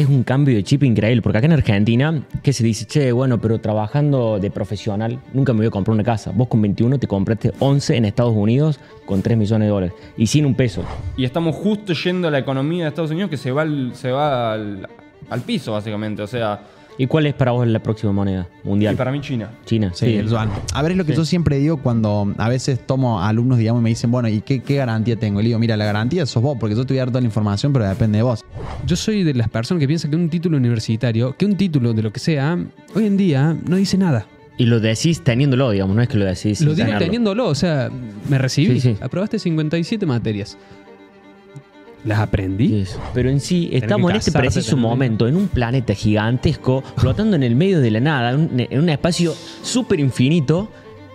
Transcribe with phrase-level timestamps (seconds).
[0.00, 3.40] es un cambio de chip increíble, porque acá en Argentina, que se dice, che, bueno,
[3.40, 6.32] pero trabajando de profesional, nunca me voy a comprar una casa.
[6.34, 10.26] Vos con 21 te compraste 11 en Estados Unidos con 3 millones de dólares y
[10.26, 10.84] sin un peso.
[11.16, 14.10] Y estamos justo yendo a la economía de Estados Unidos que se va al, se
[14.10, 14.88] va al,
[15.28, 16.22] al piso, básicamente.
[16.22, 16.62] O sea,
[16.98, 18.94] ¿Y cuál es para vos la próxima moneda mundial?
[18.94, 19.50] y para mí China.
[19.64, 20.50] China, Sí, el yuan.
[20.74, 23.84] A ver, es lo que yo siempre digo cuando a veces tomo alumnos, digamos, y
[23.84, 25.40] me dicen, bueno, ¿y qué, qué garantía tengo?
[25.40, 27.20] Y le digo, mira, la garantía sos vos, porque yo te voy a dar toda
[27.22, 28.44] la información, pero depende de vos.
[28.86, 32.02] Yo soy de las personas que piensan que un título universitario, que un título de
[32.02, 32.58] lo que sea,
[32.94, 34.26] hoy en día no dice nada.
[34.58, 36.60] Y lo decís teniéndolo, digamos, no es que lo decís.
[36.60, 36.98] Lo digo tenerlo.
[37.06, 37.88] teniéndolo, o sea,
[38.28, 38.96] me recibí, Sí, sí.
[39.00, 40.58] aprobaste 57 materias.
[42.04, 42.84] Las aprendí.
[42.86, 42.96] Sí.
[43.12, 47.54] Pero en sí, estamos en este preciso momento, en un planeta gigantesco, flotando en el
[47.56, 50.68] medio de la nada, un- en un espacio súper infinito,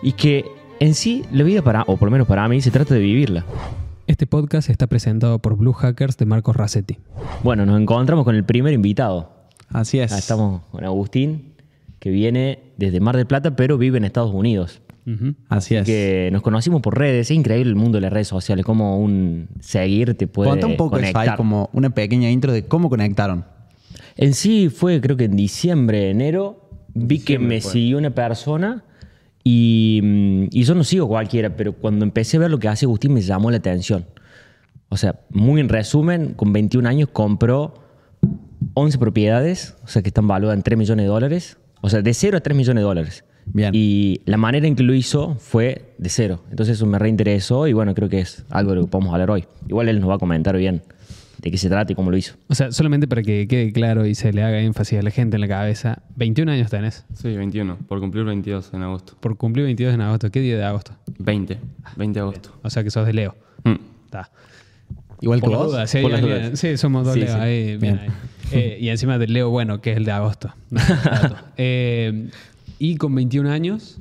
[0.03, 0.45] y que
[0.79, 3.45] en sí, la vida para, o por lo menos para mí, se trata de vivirla.
[4.07, 6.97] Este podcast está presentado por Blue Hackers de Marcos Rassetti.
[7.43, 9.31] Bueno, nos encontramos con el primer invitado.
[9.69, 10.11] Así es.
[10.11, 11.53] Estamos con Agustín,
[11.99, 14.81] que viene desde Mar del Plata, pero vive en Estados Unidos.
[15.49, 15.85] Así es.
[15.85, 17.27] Que nos conocimos por redes.
[17.27, 20.77] Es increíble el mundo de las redes sociales, cómo un seguir te puede Cuenta un
[20.77, 21.29] poco eso conectar.
[21.29, 23.45] ahí, como una pequeña intro de cómo conectaron.
[24.17, 28.83] En sí fue, creo que en diciembre, enero, vi que me siguió una persona
[29.43, 32.85] y, mm, y yo no sigo cualquiera, pero cuando empecé a ver lo que hace
[32.85, 34.05] Agustín me llamó la atención.
[34.89, 37.73] O sea, muy en resumen, con 21 años compró
[38.73, 41.57] 11 propiedades, o sea, que están valuadas en 3 millones de dólares.
[41.81, 43.25] O sea, de 0 a 3 millones de dólares.
[43.47, 43.71] Bien.
[43.73, 46.43] Y la manera en que lo hizo fue de cero.
[46.49, 49.31] Entonces eso me reinteresó y bueno, creo que es algo de lo que podemos hablar
[49.31, 49.45] hoy.
[49.67, 50.81] Igual él nos va a comentar bien
[51.41, 52.35] de qué se trata y cómo lo hizo.
[52.47, 55.37] O sea, solamente para que quede claro y se le haga énfasis a la gente
[55.37, 56.01] en la cabeza.
[56.15, 57.05] 21 años tenés.
[57.13, 57.77] Sí, 21.
[57.87, 59.15] Por cumplir 22 en agosto.
[59.19, 60.31] Por cumplir 22 en agosto.
[60.31, 60.93] ¿Qué día de agosto?
[61.19, 61.59] 20.
[61.97, 62.49] 20 de agosto.
[62.63, 63.35] O sea que sos de Leo.
[63.63, 63.75] Mm.
[64.05, 64.31] Está.
[65.21, 65.67] Igual que Por vos.
[65.71, 67.39] dudas, sí, Por las sí, somos dos Sí, Leo sí.
[67.39, 67.99] ahí, bien Bien.
[67.99, 68.09] ahí.
[68.51, 70.53] Eh, y encima del Leo bueno, que es el de agosto.
[71.57, 72.29] Eh,
[72.79, 73.99] y con 21 años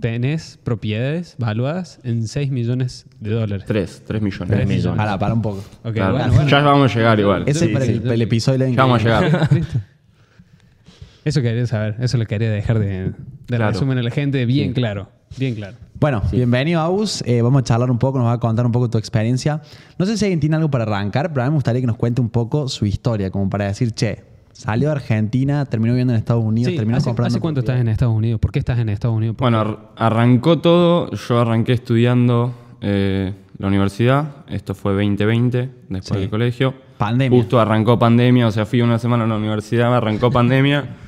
[0.00, 3.64] tenés propiedades valuadas en 6 millones de dólares.
[3.66, 4.02] 3.
[4.06, 4.48] 3 millones.
[4.48, 4.96] Tres millones.
[4.98, 5.64] Para, para un poco.
[5.82, 6.12] Ok, Claro.
[6.14, 6.48] bueno, bueno.
[6.50, 7.44] Ya vamos a llegar igual.
[7.46, 9.48] Ese es para el, para el episodio Ya vamos a llegar.
[11.24, 13.12] Eso quería saber, eso lo quería dejar de, de
[13.46, 13.70] Claro.
[13.72, 15.76] resumen a la gente bien claro, bien claro.
[16.00, 17.22] Bueno, bienvenido, Agus.
[17.26, 19.60] Eh, vamos a charlar un poco, nos va a contar un poco tu experiencia.
[19.98, 21.96] No sé si alguien tiene algo para arrancar, pero a mí me gustaría que nos
[21.96, 24.22] cuente un poco su historia, como para decir, che,
[24.58, 27.28] salió de Argentina, terminó viviendo en Estados Unidos, Sí, terminó ¿hace, comprando.
[27.28, 28.40] hace cuánto estás en Estados Unidos?
[28.40, 29.36] ¿Por qué estás en Estados Unidos?
[29.38, 31.10] Bueno, ar- arrancó todo.
[31.12, 34.44] Yo arranqué estudiando eh, la universidad.
[34.48, 36.16] Esto fue 2020, después Sí.
[36.20, 36.74] del colegio.
[36.98, 37.38] Pandemia.
[37.38, 40.96] Justo arrancó pandemia, o sea, fui una semana a la universidad, arrancó pandemia.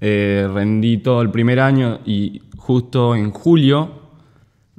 [0.00, 3.90] Eh, rendí todo el primer año y justo en julio,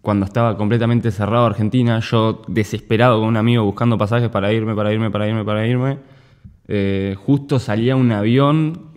[0.02, 4.92] cuando estaba completamente cerrado Argentina, yo desesperado con un amigo buscando pasajes para irme, para
[4.92, 5.98] irme, para irme, para irme.
[6.68, 8.88] Eh, justo salía un avión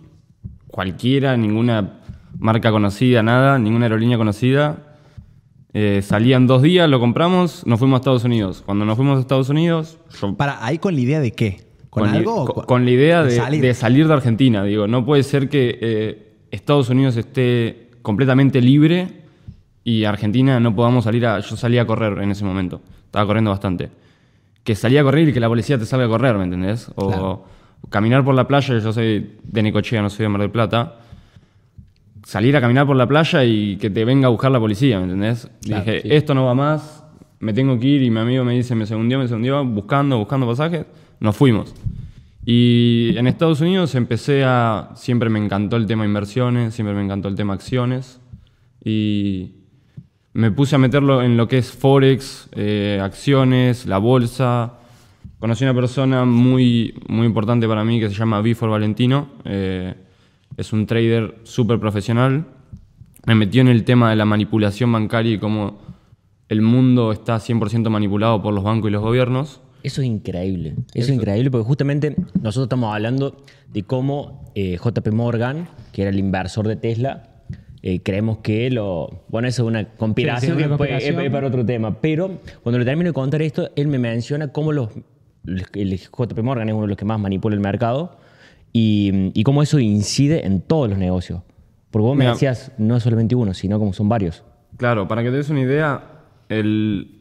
[0.67, 1.99] cualquiera, ninguna
[2.37, 4.97] marca conocida, nada, ninguna aerolínea conocida.
[5.73, 8.61] Eh, salían dos días, lo compramos, nos fuimos a Estados Unidos.
[8.65, 11.61] Cuando nos fuimos a Estados Unidos, yo Para, ahí con la idea de qué?
[11.89, 12.43] ¿Con, li- algo?
[12.43, 13.61] o con, con la idea de, salir?
[13.61, 14.63] de salir de Argentina.
[14.63, 19.21] Digo, no puede ser que eh, Estados Unidos esté completamente libre
[19.83, 21.39] y Argentina no podamos salir a.
[21.39, 22.81] Yo salía a correr en ese momento.
[23.05, 23.89] Estaba corriendo bastante.
[24.63, 26.89] Que salía a correr y que la policía te salga a correr, ¿me entendés?
[26.95, 27.45] O Claro.
[27.89, 30.97] Caminar por la playa, yo soy de Necochea, no soy de Mar del Plata.
[32.23, 35.05] Salir a caminar por la playa y que te venga a buscar la policía, ¿me
[35.05, 35.49] entendés?
[35.63, 36.07] Claro, Dije, sí.
[36.11, 37.03] esto no va más,
[37.39, 40.47] me tengo que ir y mi amigo me dice, me segundió, me segundió, buscando, buscando
[40.47, 40.85] pasajes,
[41.19, 41.73] nos fuimos.
[42.45, 47.27] Y en Estados Unidos empecé a, siempre me encantó el tema inversiones, siempre me encantó
[47.27, 48.19] el tema acciones
[48.83, 49.55] y
[50.33, 54.73] me puse a meterlo en lo que es Forex, eh, acciones, la bolsa.
[55.41, 59.27] Conocí una persona muy, muy importante para mí que se llama Bifor Valentino.
[59.43, 59.93] eh,
[60.57, 62.45] es un trader súper profesional.
[63.25, 65.79] Me metió en el tema de la manipulación bancaria y cómo
[66.49, 69.61] el mundo está 100% manipulado por los bancos y los gobiernos.
[69.81, 70.75] Eso es increíble.
[70.93, 73.43] Eso, es increíble porque justamente nosotros estamos hablando
[73.73, 77.29] de cómo eh, JP Morgan, que era el inversor de Tesla,
[77.81, 79.23] eh, creemos que lo...
[79.29, 81.19] Bueno, eso es una conspiración Sí, sí, una que puede- conspiración.
[81.21, 81.99] es, es para otro tema.
[81.99, 84.89] Pero cuando le termino de contar esto, él me menciona cómo los,
[85.45, 88.17] el JP Morgan es uno de los que más manipula el mercado
[88.73, 91.41] y, y cómo eso incide en todos los negocios.
[91.91, 94.43] Porque vos me decías, no es solamente uno, sino como son varios.
[94.77, 96.01] Claro, para que te des una idea,
[96.47, 97.19] el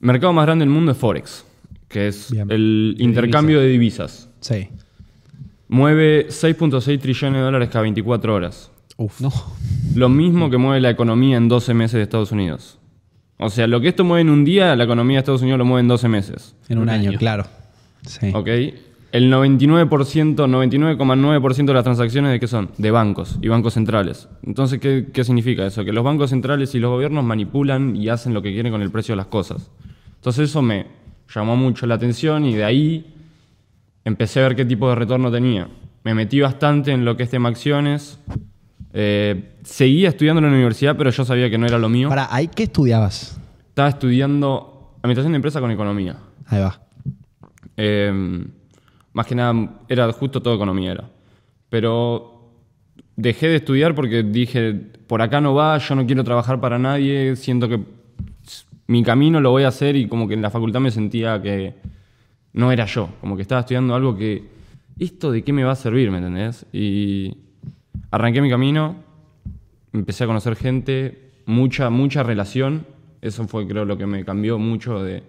[0.00, 1.44] mercado más grande del mundo es Forex,
[1.88, 2.50] que es Bien.
[2.50, 4.28] el intercambio de divisas.
[4.40, 4.68] Sí.
[5.68, 8.70] Mueve 6.6 trillones de dólares cada 24 horas.
[8.96, 9.20] Uf.
[9.20, 9.32] No.
[9.94, 12.78] Lo mismo que mueve la economía en 12 meses de Estados Unidos.
[13.38, 15.64] O sea, lo que esto mueve en un día, la economía de Estados Unidos lo
[15.64, 16.56] mueve en 12 meses.
[16.68, 17.18] En un, Un año, año.
[17.18, 17.44] claro.
[18.06, 18.30] Sí.
[18.32, 18.48] ¿Ok?
[19.12, 19.88] El 99%,
[20.36, 22.70] 99,9% de las transacciones de qué son?
[22.76, 24.28] De bancos y bancos centrales.
[24.42, 25.84] Entonces, ¿qué, ¿qué significa eso?
[25.84, 28.90] Que los bancos centrales y los gobiernos manipulan y hacen lo que quieren con el
[28.90, 29.70] precio de las cosas.
[30.16, 30.86] Entonces eso me
[31.34, 33.14] llamó mucho la atención y de ahí
[34.04, 35.68] empecé a ver qué tipo de retorno tenía.
[36.04, 38.18] Me metí bastante en lo que es tema acciones.
[38.98, 42.08] Eh, seguía estudiando en la universidad, pero yo sabía que no era lo mío.
[42.08, 43.38] Para, ¿ahí qué estudiabas?
[43.68, 46.16] Estaba estudiando administración de empresa con economía.
[46.46, 46.80] Ahí va.
[47.76, 48.46] Eh,
[49.12, 51.10] más que nada, era justo todo economía era.
[51.68, 52.54] Pero
[53.16, 54.72] dejé de estudiar porque dije,
[55.06, 57.80] por acá no va, yo no quiero trabajar para nadie, siento que
[58.86, 61.74] mi camino lo voy a hacer y como que en la facultad me sentía que
[62.54, 64.48] no era yo, como que estaba estudiando algo que,
[64.98, 66.64] ¿esto de qué me va a servir, me entendés?
[66.72, 67.44] Y
[68.10, 68.96] arranqué mi camino,
[69.92, 72.86] empecé a conocer gente, mucha, mucha relación,
[73.22, 75.22] eso fue creo lo que me cambió mucho de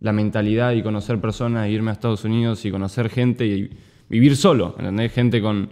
[0.00, 3.70] la mentalidad y conocer personas, irme a Estados Unidos y conocer gente y
[4.08, 5.12] vivir solo, ¿entendés?
[5.12, 5.68] Gente con...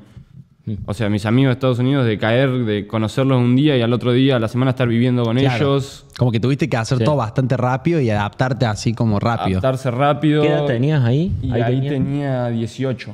[0.86, 3.92] O sea, mis amigos de Estados Unidos, de caer, de conocerlos un día y al
[3.92, 5.56] otro día, a la semana, estar viviendo con Claro.
[5.56, 7.04] ellos, Como que tuviste que hacer Sí.
[7.04, 9.58] todo bastante rápido y adaptarte así como rápido.
[9.58, 10.42] adaptarse rápido.
[10.42, 11.32] ¿Qué edad tenías ahí?
[11.42, 13.12] Y ahí, tenía 18.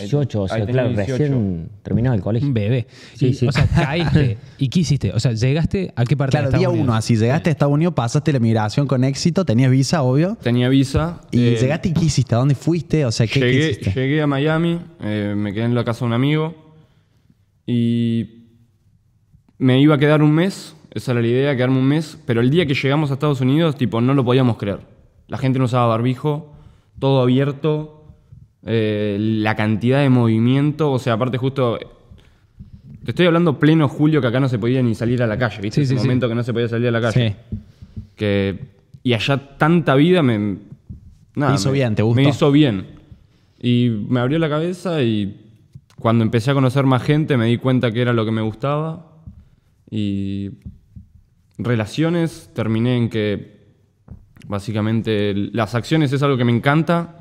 [0.00, 1.16] 18, o Ahí sea, tenía claro, 18.
[1.18, 2.48] recién terminaba el colegio.
[2.48, 2.86] Un bebé.
[3.14, 3.46] Sí, Y, sí.
[3.46, 4.38] O sea, caíste.
[4.58, 5.12] ¿Y qué hiciste?
[5.12, 6.98] O sea, llegaste a qué parte Claro, de día Estados uno, Unidos?
[6.98, 10.36] así llegaste a Estados Unidos, pasaste la migración con éxito, tenías visa, obvio.
[10.42, 11.20] Tenía visa.
[11.30, 13.04] Y eh, llegaste y qué hiciste, ¿a dónde fuiste?
[13.04, 13.90] O sea, ¿qué, qué llegué, hiciste?
[13.92, 16.54] llegué a Miami, eh, me quedé en la casa de un amigo
[17.66, 18.44] y
[19.58, 22.50] me iba a quedar un mes, esa era la idea, quedarme un mes, pero el
[22.50, 24.80] día que llegamos a Estados Unidos, tipo, no lo podíamos creer.
[25.28, 26.52] La gente no usaba barbijo,
[26.98, 27.95] todo abierto,
[28.66, 31.78] eh, la cantidad de movimiento, o sea, aparte justo...
[33.04, 35.60] Te estoy hablando pleno julio que acá no se podía ni salir a la calle,
[35.62, 35.76] ¿viste?
[35.76, 36.04] Sí, Ese sí, sí.
[36.06, 37.36] momento que no se podía salir a la calle.
[37.50, 37.56] Sí.
[38.16, 38.58] Que,
[39.04, 40.56] y allá tanta vida me...
[41.36, 42.20] Nada, hizo me- bien, ¿te gustó?
[42.20, 42.86] Me hizo bien.
[43.62, 45.40] Y me abrió la cabeza y
[46.00, 49.06] cuando empecé a conocer más gente me di cuenta que era lo que me gustaba.
[49.88, 50.50] Y
[51.58, 53.56] relaciones terminé en que
[54.48, 57.16] básicamente las acciones es algo que me encanta,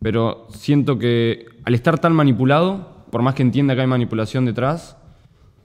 [0.00, 4.96] pero siento que al estar tan manipulado, por más que entienda que hay manipulación detrás,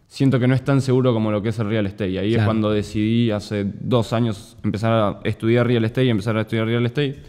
[0.07, 2.11] siento que no es tan seguro como lo que es el real estate.
[2.11, 6.37] Y ahí es cuando decidí hace dos años empezar a estudiar real estate y empezar
[6.37, 7.21] a estudiar real estate.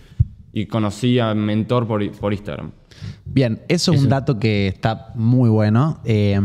[0.53, 2.71] Y conocí a mentor por, por Instagram.
[3.27, 6.39] Bien, eso es un dato que está muy bueno eh,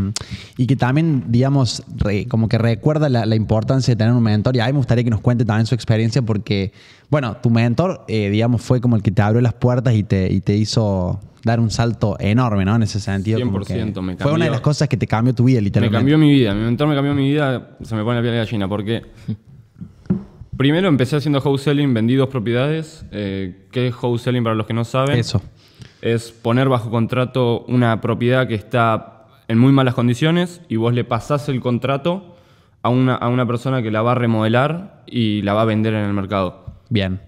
[0.57, 4.55] y que también, digamos, re- como que recuerda la, la importancia de tener un mentor.
[4.55, 6.71] Y a mí me gustaría que nos cuente también su experiencia porque,
[7.09, 10.31] bueno, tu mentor, eh, digamos, fue como el que te abrió las puertas y te,
[10.33, 12.75] y te hizo dar un salto enorme, ¿no?
[12.75, 13.39] En ese sentido.
[13.39, 14.51] como que 100% me Fue una de cambió.
[14.51, 15.97] las cosas que te cambió tu vida, Me literalmente.
[15.97, 16.53] cambió mi vida.
[16.55, 17.77] Mi mentor me cambió mi vida.
[17.83, 18.67] Se me pone la piel de gallina.
[18.67, 19.03] Porque
[20.57, 23.05] primero empecé haciendo wholesaling, vendí dos propiedades.
[23.11, 25.17] Eh, ¿Qué es wholesaling para los que no saben?
[25.19, 25.41] Eso.
[26.01, 31.03] Es poner bajo contrato una propiedad que está en muy malas condiciones y vos le
[31.03, 32.35] pasás el contrato
[32.81, 35.93] a una, a una persona que la va a remodelar y la va a vender
[35.93, 36.65] en el mercado.
[36.89, 37.19] Bien.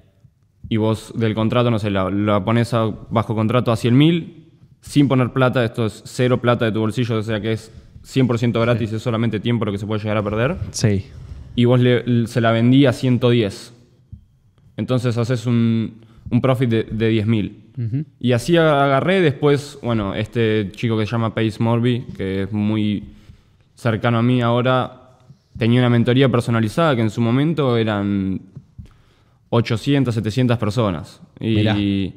[0.69, 4.51] Y vos del contrato, no sé, la, la pones a- bajo contrato a 100 mil,
[4.79, 7.71] sin poner plata, esto es cero plata de tu bolsillo, o sea que es
[8.03, 10.55] 100% gratis, es solamente tiempo lo que se puede llegar a perder.
[10.71, 11.05] Sí.
[11.55, 13.73] Y vos le- se la vendí a 110.
[14.77, 17.57] Entonces haces un, un profit de, de 10 mil.
[18.19, 23.03] Y así agarré después, bueno, este chico que se llama Pace Morby, que es muy
[23.75, 25.17] cercano a mí ahora,
[25.57, 28.41] tenía una mentoría personalizada que en su momento eran
[29.49, 31.21] 800, 700 personas.
[31.39, 31.75] Mirá.
[31.77, 32.13] Y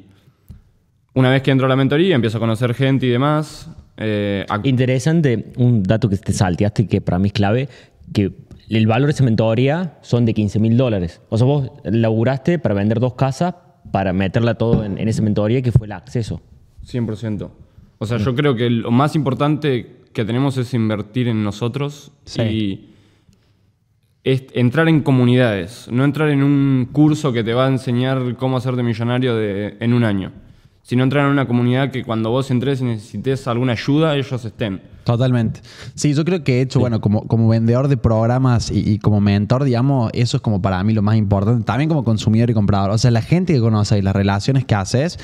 [1.15, 3.69] una vez que entró a la mentoría, empiezo a conocer gente y demás.
[3.97, 7.69] eh, Interesante, un dato que te salteaste que para mí es clave,
[8.13, 8.33] que
[8.69, 11.21] el valor de esa mentoría son de 15 mil dólares.
[11.29, 13.55] O sea, vos laburaste para vender dos casas
[13.91, 16.41] para meterla todo en, en esa mentoría que fue el acceso.
[16.85, 17.49] 100%.
[17.97, 22.41] O sea, yo creo que lo más importante que tenemos es invertir en nosotros Sí.
[22.41, 22.89] y
[24.23, 28.57] es entrar en comunidades, no entrar en un curso que te va a enseñar cómo
[28.57, 30.31] hacerte millonario de- en un año,
[30.85, 34.83] sino entrar en una comunidad que cuando vos entres y necesites alguna ayuda, ellos estén.
[35.03, 35.61] Totalmente.
[35.95, 39.19] Sí, yo creo que he hecho, bueno, como, como vendedor de programas y, y como
[39.19, 41.63] mentor, digamos, eso es como para mí lo más importante.
[41.63, 42.91] También como consumidor y comprador.
[42.91, 45.17] O sea, la gente que conoces y las relaciones que haces,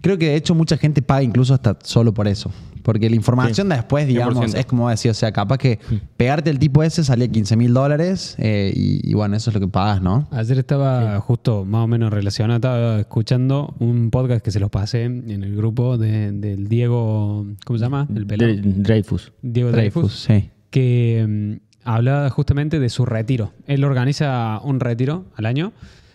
[0.00, 2.50] creo que de hecho mucha gente paga incluso hasta solo por eso.
[2.84, 4.58] Porque la información de después, digamos, 100%.
[4.58, 5.80] es como decía, o sea, capaz que
[6.16, 9.60] pegarte el tipo ese salía 15 mil dólares eh, y, y bueno, eso es lo
[9.60, 10.28] que pagas, ¿no?
[10.30, 15.04] Ayer estaba justo más o menos relacionado, estaba escuchando un podcast que se los pasé
[15.04, 18.06] en el grupo de- del Diego, ¿cómo se llama?
[18.14, 18.26] El.
[18.26, 19.32] De- Dreyfus.
[19.42, 20.50] Diego Dreyfus, Dreyfus, sí.
[20.70, 23.52] que mm, hablaba justamente de su retiro.
[23.66, 25.72] Él organiza un retiro al año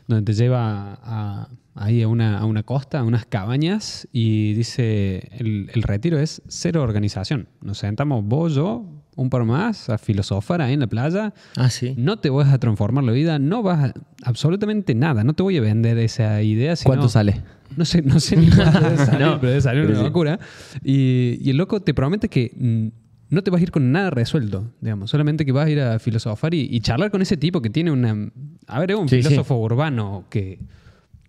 [0.07, 1.47] donde te lleva a,
[1.81, 6.41] ahí a una, a una costa, a unas cabañas, y dice, el, el retiro es
[6.47, 7.47] cero organización.
[7.61, 11.33] Nos sentamos vos, yo, un par más, a filosofar ahí en la playa.
[11.55, 11.93] Ah, sí.
[11.97, 13.93] No te vas a transformar la vida, no vas a
[14.23, 16.75] absolutamente nada, no te voy a vender esa idea.
[16.75, 17.41] sino- ¿Cuánto sale?
[17.77, 20.03] No sé, no sé ni cuánto salir, No, pero debe salir una sí.
[20.03, 20.39] locura.
[20.83, 22.87] Y, y el loco te promete que mm,
[23.35, 25.11] no te vas a ir con nada resuelto, digamos.
[25.11, 27.91] Solamente que vas a ir a filosofar y, y charlar con ese tipo que tiene
[27.91, 28.31] una...
[28.67, 29.23] A ver, es un Sí, sí.
[29.29, 30.59] filósofo urbano que,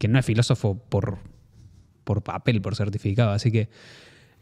[0.00, 1.18] que no es filósofo por,
[2.04, 3.30] por papel, por certificado.
[3.30, 3.68] Así que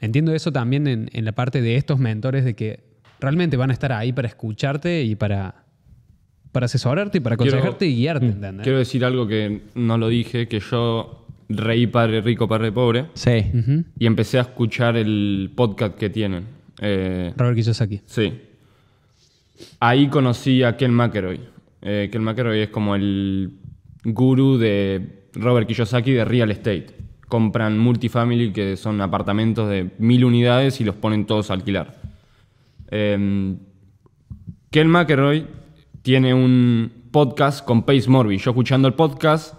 [0.00, 2.80] entiendo eso también en, en la parte de estos mentores de que
[3.20, 5.64] realmente van a estar ahí para escucharte y para,
[6.52, 8.26] para asesorarte y para Quiero- aconsejarte y guiarte.
[8.26, 8.62] ¿entendés?
[8.62, 13.44] Quiero decir algo que no lo dije, que yo reí padre rico, padre pobre, Sí.
[13.98, 16.44] Y empecé a escuchar el podcast que tienen.
[16.80, 18.00] Eh, Robert Kiyosaki.
[18.06, 18.32] sí.
[19.80, 21.40] Ahí conocí a Ken McElroy.
[21.82, 23.50] Eh, Ken McElroy es como el
[24.04, 26.86] gurú de Robert Kiyosaki de real estate.
[27.28, 32.00] Compran multifamily, que son apartamentos de mil unidades, y los ponen todos a alquilar.
[32.90, 33.56] Eh,
[34.70, 35.46] Ken McElroy
[36.02, 38.38] tiene un podcast con Pace Morby.
[38.38, 39.54] Yo escuchando el podcast,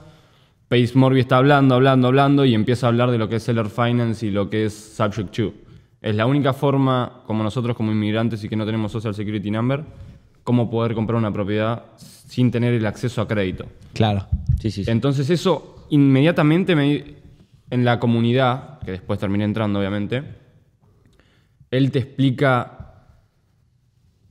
[0.67, 3.69] Pace Morby está hablando, hablando, hablando y empieza a hablar de lo que es Seller
[3.69, 5.53] Finance y lo que es Subject to.
[6.01, 9.83] Es la única forma, como nosotros como inmigrantes y que no tenemos Social Security Number,
[10.50, 13.68] cómo poder comprar una propiedad sin tener el acceso a crédito.
[13.94, 14.25] Claro.
[14.60, 14.89] Sí, sí, sí.
[14.89, 17.03] Entonces eso inmediatamente me,
[17.70, 20.24] en la comunidad, que después terminé entrando obviamente,
[21.70, 22.96] él te explica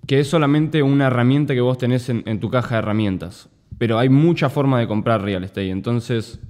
[0.08, 3.48] que es solamente una herramienta que vos tenés en, en tu caja de herramientas.
[3.78, 5.70] Pero hay mucha forma de comprar real estate.
[5.70, 6.40] Entonces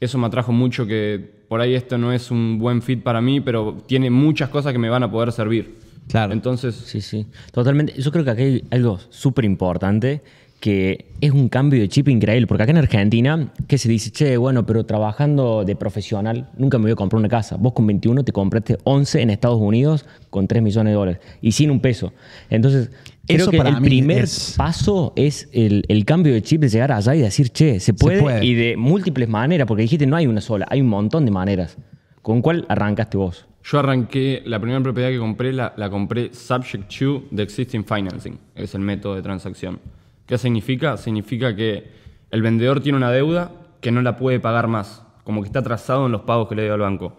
[0.00, 3.40] eso me atrajo mucho que por ahí esto no es un buen fit para mí,
[3.40, 5.83] pero tiene muchas cosas que me van a poder servir.
[6.08, 6.32] Claro.
[6.32, 7.26] Entonces, Sí, sí.
[7.52, 7.94] Totalmente.
[8.00, 10.22] Yo creo que aquí hay algo súper importante
[10.60, 12.46] que es un cambio de chip increíble.
[12.46, 16.84] Porque acá en Argentina, que se dice, che, bueno, pero trabajando de profesional, nunca me
[16.84, 17.56] voy a comprar una casa.
[17.56, 21.52] Vos con 21 te compraste 11 en Estados Unidos con 3 millones de dólares y
[21.52, 22.14] sin un peso.
[22.48, 22.90] Entonces,
[23.26, 26.68] creo Eso que para el primer es- paso es el, el cambio de chip de
[26.70, 28.44] llegar allá y decir, che, se puede, puede.
[28.46, 31.76] y de múltiples maneras, porque dijiste no hay una sola, hay un montón de maneras.
[32.22, 33.46] ¿Con cuál arrancaste vos?
[33.64, 38.38] Yo arranqué, la primera propiedad que compré la, la compré subject to the existing financing,
[38.54, 39.80] es el método de transacción.
[40.26, 40.96] ¿Qué significa?
[40.96, 41.90] Significa que
[42.30, 46.06] el vendedor tiene una deuda que no la puede pagar más, como que está atrasado
[46.06, 47.16] en los pagos que le dio al banco.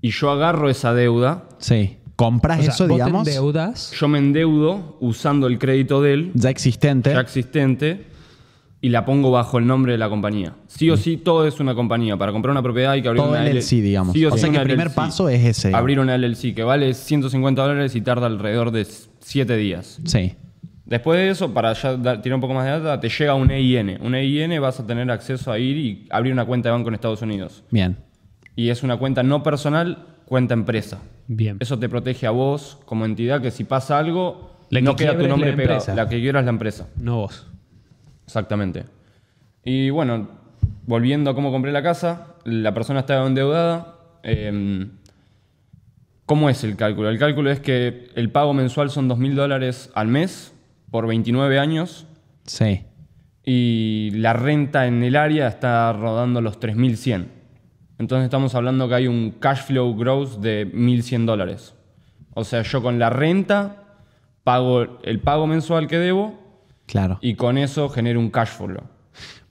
[0.00, 1.98] Y yo agarro esa deuda, Sí.
[2.16, 6.12] Compras O sea, eso, vos te digamos, endeudas yo me endeudo usando el crédito de
[6.12, 7.10] él, ya existente.
[7.12, 8.04] ya existente,
[8.82, 10.54] y la pongo bajo el nombre de la compañía.
[10.66, 12.16] Sí o sí, todo es una compañía.
[12.18, 14.12] Para comprar una propiedad hay que abrir Todo una LLC, digamos.
[14.12, 14.94] Sí O sí, sea que el primer LLC.
[14.94, 15.74] paso es ese.
[15.74, 18.84] Abrir una LLC que vale 150 dólares y tarda alrededor de
[19.20, 19.98] 7 días.
[20.04, 20.34] Sí.
[20.84, 23.50] Después de eso, para ya dar- tirar un poco más de data, te llega un
[23.50, 23.98] EIN.
[24.02, 26.94] Un EIN vas a tener acceso a ir y abrir una cuenta de banco en
[26.96, 27.62] Estados Unidos.
[27.70, 27.96] Bien.
[28.56, 30.98] Y es una cuenta no personal, cuenta empresa.
[31.28, 31.56] bien.
[31.60, 35.16] Eso te protege a vos como entidad que si pasa algo, La que no queda
[35.16, 35.94] tu nombre la pegado.
[35.94, 36.88] La que quiera es la empresa.
[36.96, 37.46] No vos.
[38.32, 38.84] Exactamente.
[39.62, 40.26] Y bueno,
[40.86, 43.98] volviendo a cómo compré la casa, la persona estaba endeudada.
[44.22, 44.88] eh,
[46.24, 47.10] ¿Cómo es el cálculo?
[47.10, 50.54] El cálculo es que el pago mensual son 2.000 dólares al mes
[50.90, 52.06] por 29 años
[52.46, 52.84] Sí.
[53.44, 57.26] y la renta en el área está rodando los 3.100.
[57.98, 61.74] Entonces estamos hablando que hay un cash flow gross de 1.100 dólares.
[62.32, 63.76] O sea, yo con la renta
[64.42, 66.40] pago el pago mensual que debo
[66.92, 67.18] Claro.
[67.22, 68.82] y con eso genero un cash flow.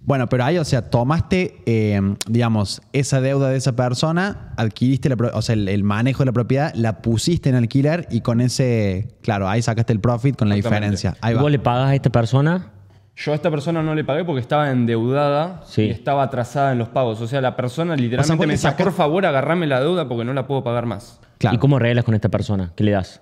[0.03, 5.15] Bueno, pero ahí, o sea, tomaste, eh, digamos, esa deuda de esa persona, adquiriste la
[5.33, 9.15] o sea, el, el manejo de la propiedad, la pusiste en alquiler y con ese,
[9.23, 11.15] claro, ahí sacaste el profit con la diferencia.
[11.21, 11.41] Ahí va.
[11.41, 12.71] ¿Vos le pagas a esta persona?
[13.15, 15.83] Yo a esta persona no le pagué porque estaba endeudada Sí.
[15.83, 17.21] y estaba atrasada en los pagos.
[17.21, 20.25] O sea, la persona O sea, literalmente me decía, por favor, agarrame la deuda porque
[20.25, 21.19] no la puedo pagar más.
[21.37, 21.55] Claro.
[21.55, 22.71] ¿Y cómo arreglas con esta persona?
[22.75, 23.21] ¿Qué le das?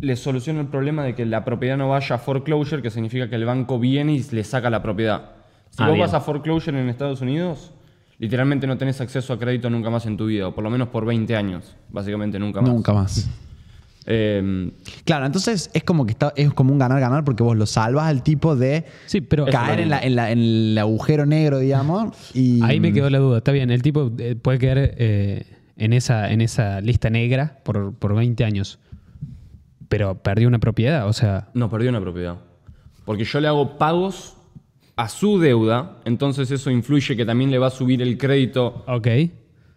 [0.00, 3.34] Le soluciono el problema de que la propiedad no vaya a foreclosure, que significa que
[3.34, 5.30] el banco viene y le saca la propiedad.
[5.70, 6.06] Si Ah, vos bien.
[6.06, 7.72] vas a foreclosure en Estados Unidos,
[8.20, 10.88] literalmente no tenés acceso a crédito nunca más en tu vida, o por lo menos
[10.88, 11.74] por 20 años.
[11.90, 12.70] Básicamente nunca más.
[12.70, 13.28] Nunca más.
[14.06, 14.70] Eh,
[15.04, 18.22] Claro, entonces es como que está, es como un ganar-ganar porque vos lo salvas al
[18.22, 22.30] tipo de Sí, pero caer en, la- en la- en el agujero negro, digamos.
[22.36, 23.38] Y, ahí me quedó la duda.
[23.38, 25.44] Está bien, el tipo eh, puede quedar eh,
[25.76, 28.78] en, esa, en esa lista negra por, por 20 años.
[29.88, 32.36] Pero perdió una propiedad, o sea, no, perdió una propiedad.
[33.04, 34.36] Porque yo le hago pagos
[34.96, 39.08] a su deuda, entonces eso influye que también le va a subir el crédito ok.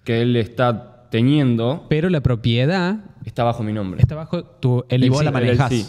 [0.03, 4.01] que él está teniendo, Pero la propiedad está bajo mi nombre.
[4.01, 5.71] está bajo tu Y vos la manejás.
[5.71, 5.85] LLC.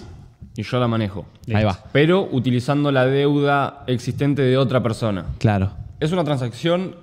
[0.57, 1.25] Y yo la manejo.
[1.55, 1.79] Ahí va.
[1.93, 5.25] Pero utilizando la deuda existente de otra persona.
[5.39, 5.73] Claro.
[5.99, 6.97] Es una transacción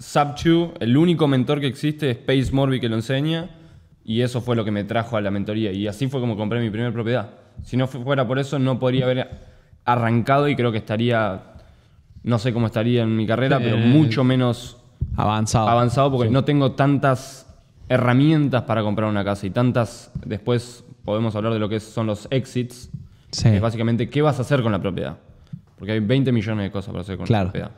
[0.00, 3.50] Sub2, el único mentor que existe es Pace Morby que lo enseña.
[4.08, 5.70] Y eso fue lo que me trajo a la mentoría.
[5.70, 7.28] Y así fue como compré mi primera propiedad.
[7.62, 9.28] Si no fuera por eso, no podría haber
[9.84, 11.42] arrancado y creo que estaría,
[12.22, 14.78] no sé cómo estaría en mi carrera, pero Eh, mucho menos
[15.14, 15.68] Avanzado.
[15.68, 17.46] avanzado porque no tengo tantas
[17.90, 20.10] herramientas para comprar una casa y tantas.
[20.24, 22.90] Después podemos hablar de lo que son los exits.
[23.30, 23.42] Sí.
[23.50, 25.18] que es básicamente qué vas a hacer con la propiedad.
[25.78, 27.44] Porque hay 20 millones de cosas para hacer con Claro.
[27.48, 27.70] la propiedad.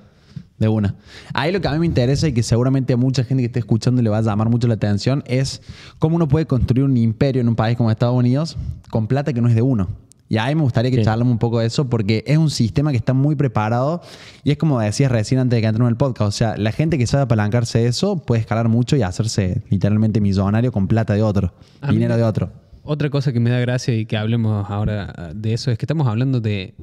[0.60, 0.94] De una.
[1.34, 3.58] Ahí lo que a mí me interesa y que seguramente a mucha gente que esté
[3.58, 5.62] escuchando le va a llamar mucho la atención es
[5.98, 8.56] cómo uno puede construir un imperio en un país como Estados Unidos
[8.90, 9.88] con plata que no es de uno.
[10.28, 11.02] Y ahí me gustaría que Sí.
[11.02, 14.00] charlemos un poco de eso porque es un sistema que está muy preparado
[14.44, 16.28] y es como decías recién antes de que entremos en el podcast.
[16.28, 20.20] O sea, la gente que sabe apalancarse de eso puede escalar mucho y hacerse literalmente
[20.20, 22.50] millonario con plata de otro, A dinero de otro.
[22.84, 25.84] Otra cosa que me da gracia y que hablemos ahora ah, de eso es que
[25.86, 26.74] estamos hablando de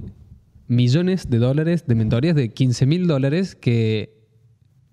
[0.67, 4.15] millones de dólares, de mentorías de 15 mil dólares que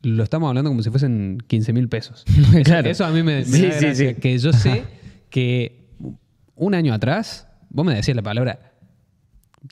[0.03, 2.25] lo estamos hablando como si fuesen 15 mil pesos.
[2.55, 2.89] Eso, Claro.
[2.91, 4.15] eso a mí me, me Sí, da sí, sí.
[4.15, 4.85] que yo sé
[5.31, 5.87] que
[6.55, 8.73] un año atrás, vos me decías la palabra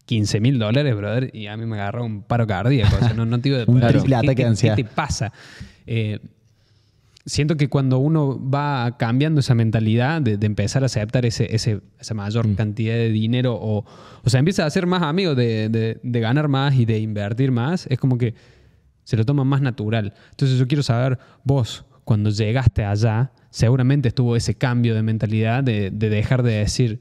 [0.06, 2.96] 15 mil dólares, brother, y a mí me agarró un paro cardíaco.
[2.96, 4.46] O sea, no, no te digo de Un ¿qué- triple qué- ataque.
[4.60, 5.32] ¿Qué te pasa?
[5.86, 6.18] Eh,
[7.24, 11.80] siento que cuando uno va cambiando esa mentalidad de, de empezar a aceptar ese, ese-
[12.00, 12.54] esa mayor Mm.
[12.54, 13.84] cantidad de dinero o,
[14.24, 17.52] o sea, empieza a ser más amigo de, de- de ganar más y de invertir
[17.52, 18.34] más, es como que
[19.04, 20.14] se lo toma más natural.
[20.30, 25.90] Entonces yo quiero saber, vos, cuando llegaste allá, seguramente estuvo ese cambio de mentalidad de,
[25.90, 27.00] de dejar de decir,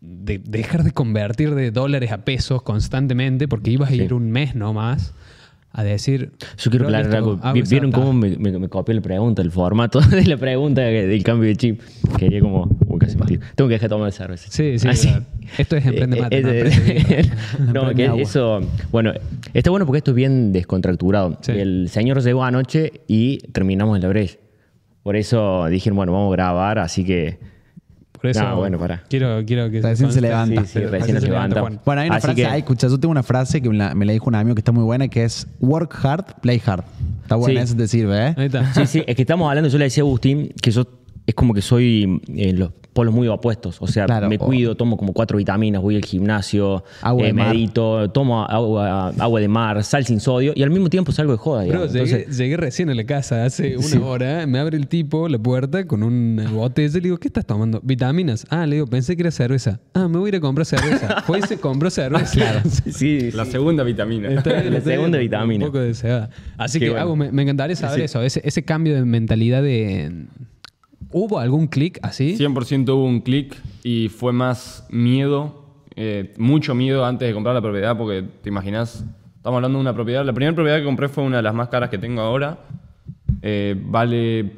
[0.00, 4.30] de, de dejar de convertir de dólares a pesos constantemente, porque ibas a ir un
[4.32, 5.14] mes nomás,
[5.74, 6.32] a decir...
[6.58, 7.40] Yo quiero "Bro, aclarar algo.
[7.54, 8.02] ¿Vieron data".
[8.02, 11.56] cómo me, me, me copió la pregunta, el formato de la pregunta del cambio de
[11.56, 11.80] chip?
[12.18, 12.68] Quería como...
[12.86, 13.24] Uy, casi me.
[13.26, 14.48] Tengo que dejar de tomar cerveza.
[14.50, 15.08] Sí, sí.
[15.58, 17.30] Esto es Emprende Eh, Mate, eh,
[17.72, 18.20] no que agua.
[18.22, 18.60] eso...
[18.90, 19.12] Bueno,
[19.54, 21.38] está bueno porque esto es bien descontracturado.
[21.40, 21.52] Sí.
[21.52, 24.36] El señor llegó anoche y terminamos en la brecha.
[25.02, 27.38] Por eso dijeron, bueno, vamos a grabar, así que...
[28.22, 29.02] Por eso No, bueno, pará.
[29.10, 30.62] Quiero, quiero que Recién se levanta.
[30.64, 31.60] Sí, sí, recién se levanta.
[31.60, 31.80] Juan.
[31.84, 33.94] Bueno, hay una Así frase, que- ahí, escucha, yo tengo una frase que me la,
[33.96, 36.84] me la dijo un amigo que está muy buena, que es work hard, play hard.
[37.22, 37.64] Está buena, Sí.
[37.64, 38.34] eso te sirve, ¿eh?
[38.36, 38.72] Ahí está.
[38.74, 40.86] Sí, sí, es que estamos hablando, yo le decía a Agustín que yo
[41.26, 43.80] es como que soy en los polos muy opuestos.
[43.80, 47.30] O sea, Claro, me o- cuido, tomo como cuatro vitaminas, voy al gimnasio, Agua de
[47.30, 47.48] eh, mar.
[47.54, 51.38] medito, tomo agua, agua de mar, sal sin sodio y al mismo tiempo salgo de
[51.38, 51.62] joda.
[51.62, 51.90] Digamos.
[51.92, 55.38] llegué, Entonces, llegué recién a la casa hace una hora, me abre el tipo la
[55.38, 57.80] puerta con un botella y le digo, ¿qué estás tomando?
[57.82, 58.44] Vitaminas.
[58.50, 59.80] Ah, le digo, pensé que era cerveza.
[59.94, 61.22] Ah, me voy a ir a comprar cerveza.
[61.26, 62.30] Fue y se compró cerveza.
[62.30, 62.60] claro.
[62.90, 63.52] sí, La sí.
[63.52, 64.28] segunda vitamina.
[64.30, 65.64] Está La segunda un- vitamina.
[65.64, 66.28] Un poco de cebada.
[66.58, 67.06] Así Qué que, bueno.
[67.06, 68.04] Agus, me, me encantaría saber Sí.
[68.04, 70.26] eso, ese, ese cambio de mentalidad de...
[71.12, 72.36] ¿Hubo algún clic así?
[72.36, 77.60] 100% hubo un clic y fue más miedo, eh, mucho miedo antes de comprar la
[77.60, 79.04] propiedad, porque te imaginas,
[79.36, 80.24] estamos hablando de una propiedad.
[80.24, 82.58] La primera propiedad que compré fue una de las más caras que tengo ahora.
[83.42, 84.52] Eh, vale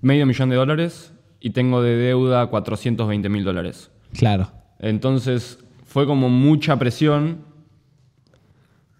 [0.00, 3.90] medio millón de dólares y tengo de deuda 420 mil dólares.
[4.12, 4.52] Claro.
[4.78, 7.38] Entonces fue como mucha presión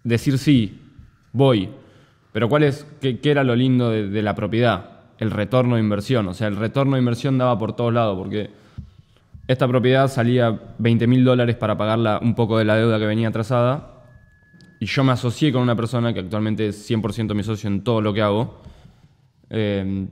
[0.03, 0.79] decir sí,
[1.31, 1.69] voy.
[2.33, 4.98] Pero ¿cuál es, qué, qué era lo lindo de, de la propiedad?
[5.19, 6.27] El retorno de inversión.
[6.27, 8.49] O sea, el retorno de inversión daba por todos lados, porque
[9.47, 13.27] esta propiedad salía 20 mil dólares para pagarla un poco de la deuda que venía
[13.27, 14.03] atrasada.
[14.79, 18.01] Y yo me asocié con una persona que actualmente es 100% mi socio en todo
[18.01, 18.61] lo que hago.
[19.49, 20.07] eh,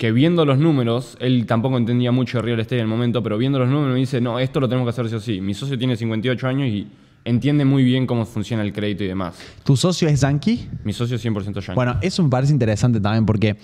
[0.00, 3.36] que viendo los números, él tampoco entendía mucho de real estate en el momento, pero
[3.36, 5.40] viendo los números me dice, no, esto lo tenemos que hacer sí o sí.
[5.42, 6.88] Mi socio tiene 58 años y
[7.30, 9.34] entiende muy bien cómo funciona el crédito y demás.
[9.64, 10.68] ¿Tu socio es yankee?
[10.84, 11.72] Mi socio es 100% yankee.
[11.74, 13.56] Bueno, eso me parece interesante también porque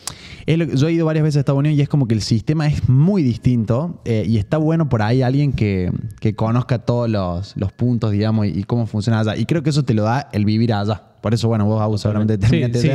[0.46, 2.14] es lo que- yo he ido varias veces a Estados Unidos y es como que
[2.14, 6.78] el sistema es muy distinto eh, y está bueno por ahí alguien que, que conozca
[6.78, 9.36] todos los, los puntos, digamos, y, y cómo funciona allá.
[9.36, 11.02] Y creo que eso te lo da el vivir allá.
[11.20, 12.88] Por eso, bueno, vos, Agus, seguramente Sí, terminaste sí.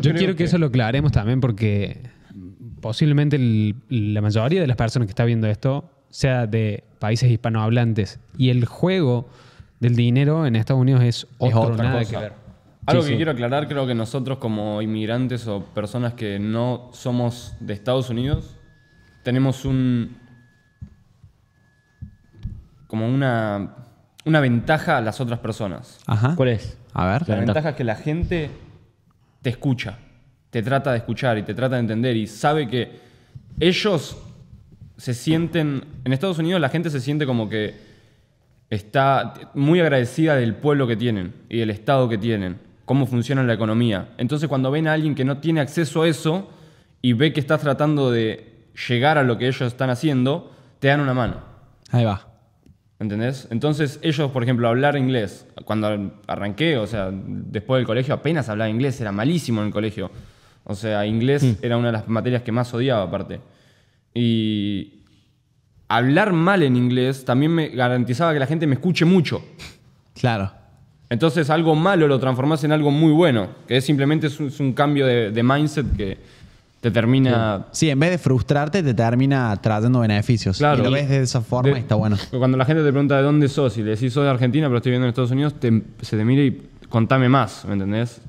[0.12, 2.00] quiero que, que- eso lo aclaremos también porque
[2.80, 8.18] posiblemente el- la mayoría de las personas que está viendo esto sea de países hispanohablantes
[8.36, 9.28] y el juego
[9.80, 12.10] del dinero en Estados Unidos es otro otra nada cosa.
[12.10, 12.32] que ver.
[12.86, 13.16] Algo Sí, que sí.
[13.16, 18.56] quiero aclarar, creo que nosotros como inmigrantes o personas que no somos de Estados Unidos,
[19.22, 20.16] tenemos un...
[22.86, 23.74] como una,
[24.24, 25.98] una ventaja a las otras personas.
[26.06, 26.34] Ajá.
[26.34, 26.78] ¿Cuál es?
[26.94, 27.20] A ver.
[27.22, 27.40] La Claro.
[27.44, 28.50] ventaja es que la gente
[29.42, 29.98] te escucha,
[30.50, 33.00] te trata de escuchar y te trata de entender y sabe que
[33.60, 34.16] ellos
[34.96, 37.87] se sienten, en Estados Unidos la gente se siente como que
[38.70, 43.54] está muy agradecida del pueblo que tienen y del estado que tienen, cómo funciona la
[43.54, 44.10] economía.
[44.18, 46.50] Entonces cuando ven a alguien que no tiene acceso a eso
[47.02, 51.00] y ve que estás tratando de llegar a lo que ellos están haciendo, te dan
[51.00, 51.36] una mano.
[51.90, 52.26] Ahí va.
[53.00, 53.46] ¿Entendés?
[53.50, 58.68] Entonces ellos, por ejemplo, hablar inglés, cuando arranqué, o sea, después del colegio apenas hablaba
[58.68, 60.10] inglés, era malísimo en el colegio.
[60.64, 63.40] O sea, inglés era una de las materias que más odiaba aparte.
[64.12, 64.97] Y
[65.88, 69.42] hablar mal en inglés también me garantizaba que la gente me escuche mucho.
[70.14, 70.52] Claro.
[71.10, 74.60] Entonces algo malo lo transformás en algo muy bueno, que es simplemente es un, es
[74.60, 76.18] un cambio de, de mindset que
[76.82, 77.66] te termina...
[77.72, 80.58] Sí, en vez de frustrarte, te termina trayendo beneficios.
[80.58, 80.80] Claro.
[80.80, 82.16] Y lo ves de esa forma De- y está bueno.
[82.30, 84.76] Cuando la gente te pregunta de dónde sos y le decís soy de Argentina pero
[84.76, 88.20] estoy viviendo en Estados Unidos, te- se te mira y contame más, ¿me entendés?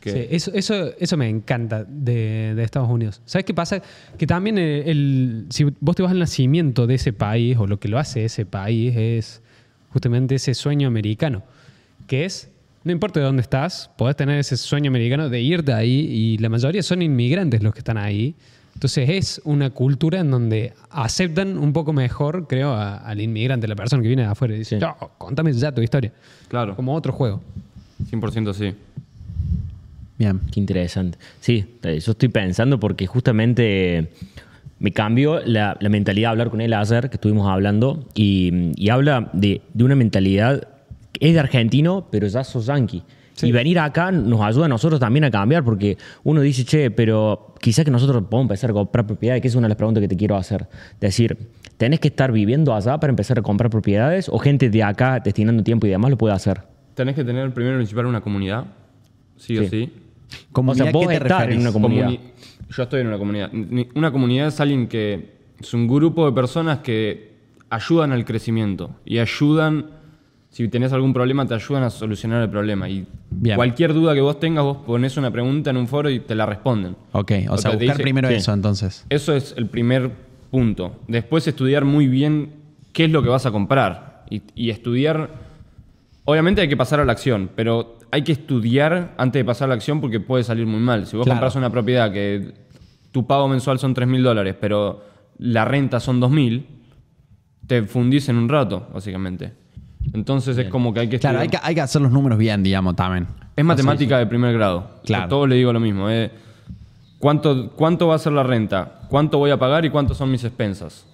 [0.00, 3.20] Que- Sí, eso, eso, eso me encanta de, de Estados Unidos.
[3.24, 3.82] ¿Sabes qué pasa?
[4.16, 7.78] Que también el, el- si vos te vas al nacimiento de ese país o lo
[7.80, 9.42] que lo hace ese país es
[9.90, 11.42] justamente ese sueño americano,
[12.06, 12.50] que es,
[12.84, 16.38] no importa de dónde estás, podés tener ese sueño americano de ir de ahí y
[16.38, 18.34] la mayoría son inmigrantes los que están ahí.
[18.74, 23.74] Entonces es una cultura en donde aceptan un poco mejor, creo, a- al inmigrante, la
[23.74, 24.80] persona que viene de afuera y dice, Sí.
[24.80, 26.12] "Yo, contame ya tu historia.
[26.46, 27.40] Claro, Como otro juego.
[28.08, 28.72] 100% sí.
[30.18, 30.40] Bien.
[30.52, 31.18] Qué interesante.
[31.40, 34.10] Sí, eh, yo estoy pensando porque justamente
[34.80, 38.90] me cambió la, la mentalidad de hablar con él ayer, que estuvimos hablando, y, y
[38.90, 40.68] habla de, de una mentalidad
[41.12, 43.02] que es de argentino, pero ya sos yanqui.
[43.40, 47.54] Y venir acá nos ayuda a nosotros también a cambiar, porque uno dice, che, pero
[47.60, 50.08] quizás que nosotros podemos empezar a comprar propiedades, que es una de las preguntas que
[50.08, 50.66] te quiero hacer.
[51.00, 51.38] Decir,
[51.76, 54.28] ¿tenés que estar viviendo allá para empezar a comprar propiedades?
[54.28, 56.62] ¿O gente de acá destinando tiempo y demás lo puede hacer?
[56.94, 58.64] Tenés que tener primero principal una comunidad,
[59.36, 59.92] sí, o Sí.
[60.52, 61.62] Comunidad, O sea, vos ¿qué te estar en referís?
[61.62, 62.06] una comunidad.
[62.08, 62.20] Comuni-
[62.70, 63.52] Yo estoy en una comunidad.
[63.52, 67.32] Ni- Una comunidad es alguien que es un grupo de personas que
[67.70, 69.86] ayudan al crecimiento y ayudan,
[70.50, 72.88] si tenés algún problema, te ayudan a solucionar el problema.
[72.88, 73.56] Y Bien.
[73.56, 76.46] cualquier duda que vos tengas, vos pones una pregunta en un foro y te la
[76.46, 76.96] responden.
[77.12, 79.06] Ok, o, O sea, buscar dice- primero eso entonces.
[79.10, 80.10] Eso es el primer
[80.50, 80.96] punto.
[81.08, 82.52] Después estudiar muy bien
[82.92, 84.24] qué es lo que vas a comprar.
[84.30, 85.30] Y, y estudiar,
[86.24, 89.68] obviamente hay que pasar a la acción, pero hay que estudiar antes de pasar a
[89.70, 91.06] la acción porque puede salir muy mal.
[91.06, 91.36] Si vos Claro.
[91.38, 92.54] compras una propiedad que
[93.12, 95.04] tu pago mensual son 3 mil dólares, pero
[95.38, 96.66] la renta son 2 mil,
[97.66, 99.52] te fundís en un rato, básicamente.
[100.14, 101.34] Entonces es como que hay que estudiar.
[101.34, 103.26] Claro, hay que, hay que hacer los números bien, digamos, también.
[103.56, 105.00] Es matemática de primer grado.
[105.04, 105.24] Claro.
[105.24, 106.08] A todos le digo lo mismo.
[106.08, 106.30] eh.
[107.18, 109.00] ¿Cuánto, ¿Cuánto va a ser la renta?
[109.08, 111.04] ¿Cuánto voy a pagar y cuántos son mis expensas?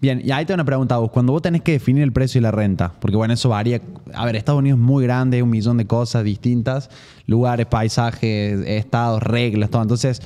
[0.00, 1.10] Bien, y ahí te una pregunta, vos.
[1.10, 3.80] Cuando vos tenés que definir el precio y la renta, porque bueno, eso varía.
[4.14, 6.90] A ver, Estados Unidos es muy grande, hay un millón de cosas distintas,
[7.26, 9.82] lugares, paisajes, estados, reglas, todo.
[9.82, 10.22] Entonces,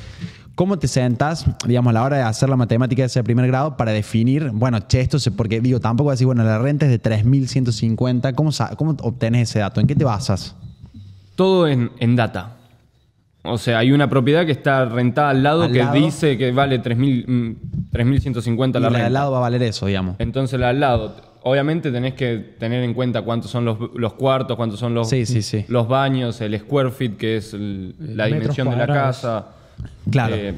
[0.55, 3.77] ¿cómo te sentás, digamos, a la hora de hacer la matemática de ese primer grado
[3.77, 7.01] para definir, bueno, che, esto se, porque digo, tampoco decir, bueno, la renta es de
[7.01, 9.81] 3.150, ¿cómo, ¿cómo obtenés ese dato?
[9.81, 10.55] ¿En qué te basas?
[11.35, 12.60] Todo en, en data.
[13.43, 15.95] O sea, hay una propiedad que está rentada al lado Al que lado.
[15.95, 17.57] dice que vale 3.000, mm,
[17.91, 19.07] 3.150 Y la la de renta.
[19.07, 20.17] al lado va a valer eso, digamos.
[20.19, 24.57] Entonces la al lado, obviamente tenés que tener en cuenta cuántos son los, los cuartos,
[24.59, 25.65] cuántos son los, Sí, sí, sí.
[25.69, 29.47] los baños, el square feet, que es el- la Metros dimensión de la casa.
[30.11, 30.35] Claro.
[30.37, 30.55] Eh,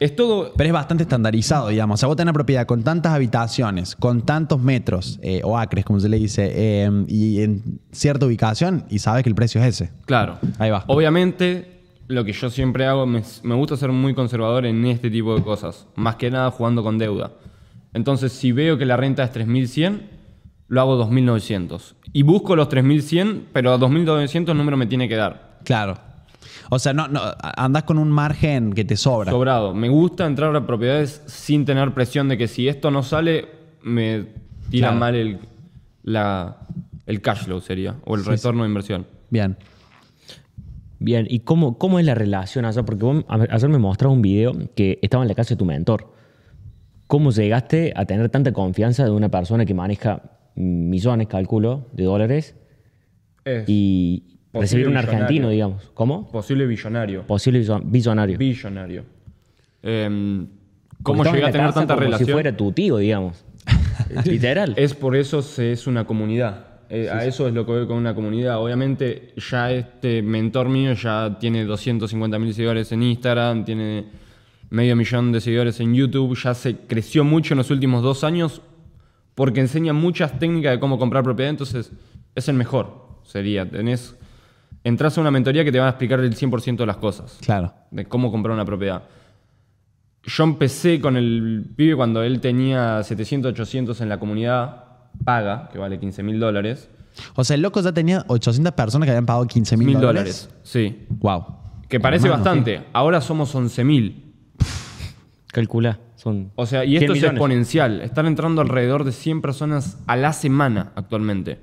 [0.00, 1.94] es todo Pero es bastante estandarizado, digamos.
[1.94, 5.84] O sea, vos tenés una propiedad con tantas habitaciones, con tantos metros eh, o acres,
[5.84, 9.68] como se le dice, eh, y en cierta ubicación, y sabes que el precio es
[9.68, 9.92] ese.
[10.06, 10.38] Claro.
[10.58, 10.84] Ahí va.
[10.86, 15.36] Obviamente, lo que yo siempre hago, me, me gusta ser muy conservador en este tipo
[15.36, 15.86] de cosas.
[15.96, 17.32] Más que nada jugando con deuda.
[17.92, 20.00] Entonces, si veo que la renta es 3.100,
[20.68, 21.94] lo hago 2.900.
[22.14, 25.58] Y busco los 3.100, pero a 2.900 el número me tiene que dar.
[25.64, 26.09] Claro.
[26.70, 27.20] O sea, no, no,
[27.56, 29.30] andás con un margen que te sobra.
[29.30, 29.74] Sobrado.
[29.74, 33.46] Me gusta entrar a propiedades sin tener presión de que si esto no sale,
[33.82, 34.26] me
[34.70, 35.00] tira Claro.
[35.00, 35.38] mal el,
[36.02, 36.56] la-
[37.06, 39.06] el cash flow sería, o el retorno de inversión.
[39.30, 39.56] Bien.
[40.98, 42.82] Bien, ¿y cómo, cómo es la relación allá?
[42.84, 46.12] Porque vos ayer me mostrabas un video que estaba en la casa de tu mentor.
[47.06, 50.22] ¿Cómo llegaste a tener tanta confianza de una persona que maneja
[50.54, 52.54] millones, calculo, de dólares
[53.44, 55.10] Es y Posible recibir un billonario.
[55.12, 55.90] argentino, digamos?
[55.94, 56.28] ¿Cómo?
[56.30, 57.22] posible billonario.
[57.26, 58.38] Posible billo- billonario.
[58.38, 59.04] Billonario.
[59.82, 60.46] Em,
[61.02, 62.26] ¿Cómo en a tener tanta como relación?
[62.26, 63.44] si fuera tu tío, digamos.
[64.24, 64.74] Literal.
[64.76, 66.66] Es por eso se es una comunidad.
[66.88, 68.58] Eh, a eso es lo que veo con una comunidad.
[68.58, 74.06] Obviamente, ya este mentor mío ya tiene 250 mil seguidores en Instagram, tiene
[74.70, 78.60] medio millón de seguidores en YouTube, ya se creció mucho en los últimos dos años
[79.36, 81.92] porque enseña muchas técnicas de cómo comprar propiedad, entonces
[82.34, 83.08] es el mejor.
[83.22, 84.16] Sería, tenés,
[84.84, 87.72] entras a una mentoría que te va a explicar el 100% de las cosas Claro.
[87.90, 89.02] de cómo comprar una propiedad.
[90.22, 94.84] Yo empecé con el pibe cuando él tenía 700, 800 en la comunidad
[95.24, 96.88] paga, que vale 15 mil dólares.
[97.34, 100.48] O sea, el loco ya tenía 800 personas que habían pagado 15 mil Mil dólares.
[100.62, 101.06] sí.
[101.08, 101.58] Wow.
[101.88, 102.82] Que parece Hermano, bastante.
[102.92, 104.32] Ahora somos 11 mil.
[105.48, 105.98] Calcula.
[106.14, 107.32] Son O sea, y 100 esto es millones.
[107.36, 108.00] exponencial.
[108.02, 111.58] Están entrando alrededor de 100 personas a la semana actualmente.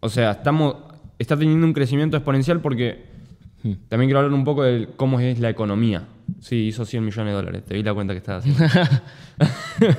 [0.00, 0.76] O sea, estamos,
[1.18, 3.14] está teniendo un crecimiento exponencial porque
[3.62, 3.72] Hmm.
[3.88, 6.06] también quiero hablar un poco de cómo es la economía.
[6.40, 7.64] Sí, hizo 100 millones de dólares.
[7.64, 8.62] Te di la cuenta que estaba haciendo.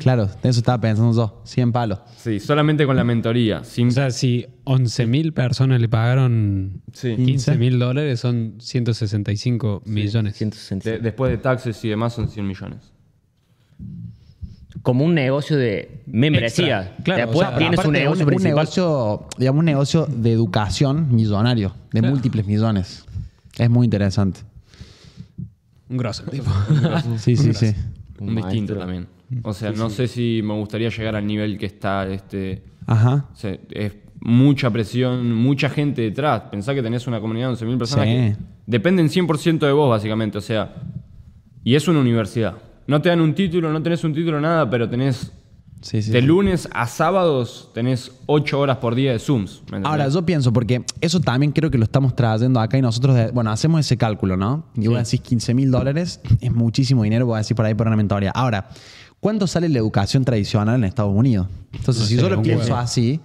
[0.00, 1.40] Claro, de eso estaba pensando yo.
[1.44, 2.00] 100 palos.
[2.16, 3.64] Sí, solamente con la mentoría.
[3.64, 7.14] Sin, O sea, si 11.000 personas le pagaron Sí.
[7.16, 10.36] 15 mil dólares, son 165 millones.
[10.36, 10.90] 160.
[10.90, 12.92] de- después de taxes y demás son 100 millones.
[14.80, 16.80] Como un negocio de membresía.
[16.82, 18.54] Extra, claro, Después o sea, tienes un negocio un, principal.
[18.54, 23.04] negocio, digamos, un negocio de educación millonario, de múltiples millones.
[23.58, 24.40] Es muy interesante.
[25.88, 26.50] Un grosso tipo.
[27.18, 27.74] Sí, sí, sí.
[28.18, 29.06] Un Un distinto también.
[29.42, 32.62] O sea, no sé si me gustaría llegar al nivel que está este.
[32.86, 33.26] Ajá.
[33.32, 36.42] o sea, es mucha presión, mucha gente detrás.
[36.50, 38.10] Pensá que tenés una comunidad de 11.000 personas Sí.
[38.12, 40.38] que dependen 100% de vos, básicamente.
[40.38, 40.74] O sea,
[41.64, 42.54] y es una universidad.
[42.86, 45.32] No te dan un título, no tenés un título, nada, pero tenés.
[45.80, 46.26] Sí, sí, de sí.
[46.26, 49.62] lunes a sábados tenés 8 horas por día de Zooms.
[49.82, 53.32] Ahora, yo pienso, porque eso también creo que lo estamos trayendo acá y nosotros, de-
[53.32, 54.66] bueno, hacemos ese cálculo, ¿no?
[54.76, 57.88] Y vos decís 15 mil dólares, es muchísimo dinero, voy a decir por ahí por
[57.88, 58.30] una mentoría.
[58.30, 58.68] Ahora,
[59.18, 61.48] ¿cuánto sale la educación tradicional en Estados Unidos?
[61.72, 62.76] Entonces, No si sé, yo lo pienso huevo.
[62.76, 63.20] así,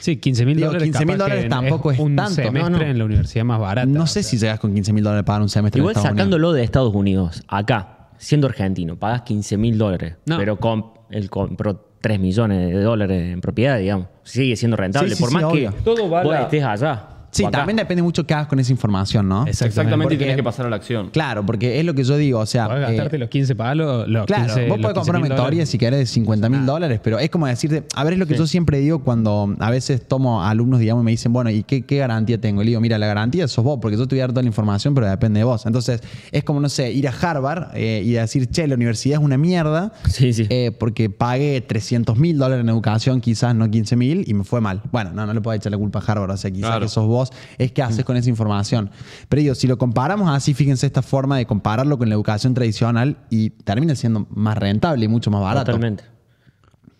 [0.00, 0.88] Sí, 15 mil dólares.
[0.90, 2.34] 15.000 capaz dólares tampoco es un tanto.
[2.34, 2.80] semestre No, no.
[2.84, 3.86] en la universidad más barata.
[3.86, 4.30] no o sé sea.
[4.30, 6.18] si llegas con 15 mil dólares para un semestre Igual en Estados Unidos.
[6.24, 10.36] sacándolo de Estados Unidos, acá, siendo argentino, pagas 15 mil dólares, No.
[10.38, 14.08] pero con, él compró 3 millones de dólares en propiedad, digamos.
[14.22, 15.72] Sigue siendo rentable, Sí, sí, por sí, más obvio.
[15.74, 17.08] que Todo va a vos la- estés allá.
[17.30, 17.58] Sí, acá.
[17.58, 19.46] también depende mucho qué hagas con esa información, ¿no?
[19.46, 21.10] Exactamente, y Porque- tenés que pasar a la acción.
[21.10, 22.66] Claro, porque es lo que yo digo, o sea...
[22.68, 25.66] Podés eh, gastarte los 15 palos, los Claro, 15, vos podés comprar una 15.000 mentoría
[25.66, 28.36] si querés de 50 mil dólares, pero es como decirte, a ver, es lo que
[28.36, 31.82] yo siempre digo cuando a veces tomo alumnos, digamos, y me dicen, bueno, ¿y qué,
[31.82, 32.62] qué garantía tengo?
[32.62, 34.42] Y le digo, mira, la garantía sos vos, porque yo te voy a dar toda
[34.42, 35.66] la información, pero depende de vos.
[35.66, 39.24] Entonces, es como, no sé, ir a Harvard eh, y decir, che, la universidad es
[39.24, 40.46] una mierda, Sí, sí.
[40.48, 44.60] eh, porque pagué 300 mil dólares en educación, quizás no 15 mil, y me fue
[44.60, 44.80] mal.
[44.92, 46.82] Bueno, no, no le puedo echar la culpa a Harvard, o sea, quizás Claro.
[46.82, 47.17] que sos vos,
[47.58, 48.90] es qué haces con esa información.
[49.28, 53.18] Pero digo, si lo comparamos así, fíjense esta forma de compararlo con la educación tradicional
[53.30, 55.66] y termina siendo más rentable y mucho más barato.
[55.66, 56.04] Totalmente.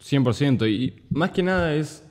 [0.03, 0.67] 100%.
[0.69, 2.03] Y más que nada es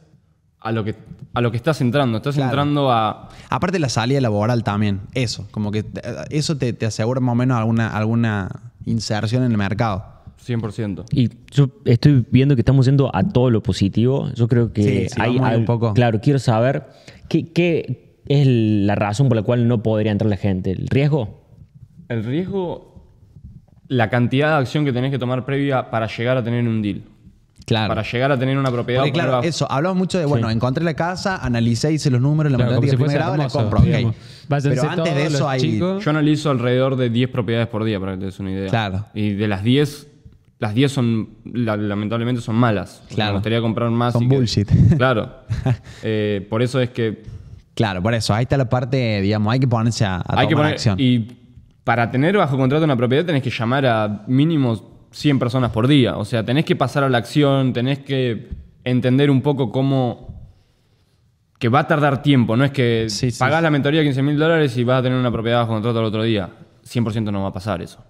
[0.59, 0.95] a lo que,
[1.33, 2.17] a lo que estás entrando.
[2.17, 2.49] Estás Claro.
[2.49, 3.29] entrando a.
[3.49, 6.01] Aparte la salida laboral también, eso, como que te-
[6.37, 8.49] eso te, te asegura más o menos alguna, alguna
[8.85, 10.16] inserción en el mercado.
[10.45, 11.05] 100%.
[11.11, 14.29] Y yo estoy viendo que estamos yendo a todo lo positivo.
[14.35, 15.93] Yo creo que Sí, sí, hay vamos ahí al- un poco.
[15.93, 16.87] Claro, quiero saber
[17.29, 20.71] qué, qué es la razón por la cual no podría entrar la gente.
[20.71, 21.41] ¿El riesgo?
[22.09, 23.05] El riesgo,
[23.87, 27.01] la cantidad de acción que tenés que tomar previa para llegar a tener un deal.
[27.65, 27.89] Claro.
[27.89, 29.01] Para llegar a tener una propiedad.
[29.01, 32.57] Porque claro, eso, hablamos mucho de, bueno, encontré la casa, analicé, hice los números, la
[32.57, 33.85] Claro, matemática si de fuese primer grado, la compro, ok.
[33.85, 34.15] digamos.
[34.47, 35.59] Váyanse Pero antes de eso hay...
[35.59, 36.01] chicos.
[36.05, 38.69] Yo analizo alrededor de 10 propiedades por día, para que te des una idea.
[38.69, 39.05] Claro.
[39.13, 40.06] Y de las 10,
[40.59, 43.03] las 10 son, la- lamentablemente, son malas.
[43.09, 43.31] Claro.
[43.33, 44.13] Me gustaría comprar más.
[44.13, 44.69] Son y que- bullshit.
[44.97, 45.31] Claro.
[46.03, 47.23] Eh, por eso es que
[47.75, 50.53] Claro, por eso, ahí está la parte, digamos, hay que ponerse a, a hay que
[50.55, 50.73] tomar poner.
[50.73, 50.95] acción.
[50.99, 51.27] Y
[51.83, 56.17] para tener bajo contrato una propiedad tenés que llamar a mínimo 100 personas por día.
[56.17, 58.49] O sea, tenés que pasar a la acción, tenés que
[58.83, 60.35] entender un poco cómo.
[61.59, 62.55] que va a tardar tiempo.
[62.57, 63.63] No es que Sí, sí, pagás sí.
[63.63, 66.05] la mentoría de 15 mil dólares y vas a tener una propiedad bajo contrato al
[66.05, 66.49] otro día.
[66.83, 68.03] 100% no va a pasar eso.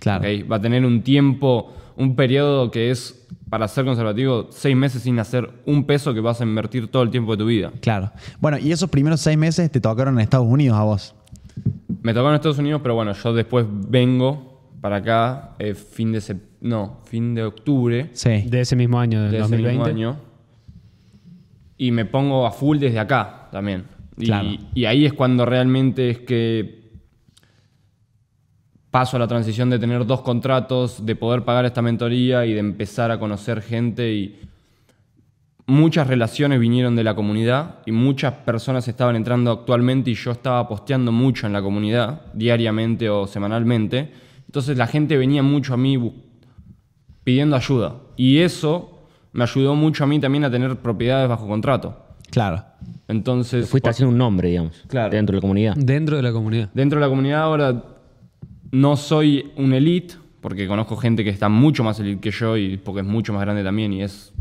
[0.00, 0.24] Claro.
[0.50, 5.18] Va a tener un tiempo, un periodo que es, para ser conservativo, seis meses sin
[5.18, 7.72] hacer un peso que vas a invertir todo el tiempo de tu vida.
[7.80, 8.10] Claro.
[8.40, 11.14] Bueno, y esos primeros seis meses te tocaron en Estados Unidos a vos.
[12.02, 16.20] Me tocó en Estados Unidos, pero bueno, yo después vengo para acá, eh, fin de
[16.60, 18.42] no, fin de octubre Sí.
[18.48, 19.70] De ese mismo año, del de ese 2020.
[19.70, 20.16] mismo año.
[21.76, 23.84] Y me pongo a full desde acá también.
[24.16, 24.48] Y, Claro.
[24.74, 26.83] y ahí es cuando realmente es que
[28.94, 32.60] paso a la transición de tener dos contratos, de poder pagar esta mentoría y de
[32.60, 34.38] empezar a conocer gente y
[35.66, 40.68] muchas relaciones vinieron de la comunidad y muchas personas estaban entrando actualmente y yo estaba
[40.68, 44.12] posteando mucho en la comunidad, diariamente o semanalmente.
[44.46, 46.22] Entonces la gente venía mucho a mí
[47.24, 47.96] pidiendo ayuda.
[48.14, 51.98] Y eso me ayudó mucho a mí también a tener propiedades bajo contrato.
[52.30, 52.62] Claro.
[53.08, 55.10] Entonces, Fuiste haciendo un nombre, digamos, Claro.
[55.10, 55.74] dentro de la comunidad.
[55.74, 56.70] Dentro de la comunidad.
[56.72, 57.82] dentro de la comunidad ahora
[58.74, 62.76] no soy un elite, porque conozco gente que está mucho más elite que yo y
[62.76, 64.32] porque es mucho más grande también y es...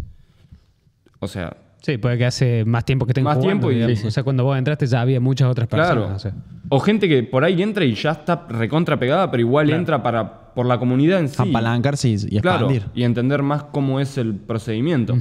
[1.20, 3.98] O sea, Sí, puede que hace más tiempo que estén Más jugando, tiempo y- digamos.
[3.98, 4.08] sí, sí.
[4.08, 5.94] O sea, cuando vos entraste ya había muchas otras personas.
[5.98, 6.16] Claro.
[6.16, 6.34] o sea.
[6.70, 10.54] O gente que por ahí entra y ya está recontra pegada, pero igual entra para,
[10.54, 11.36] por la comunidad en sí.
[11.50, 12.84] Apalancarse y, y Claro, expandir.
[12.96, 15.18] y entender más cómo es el procedimiento.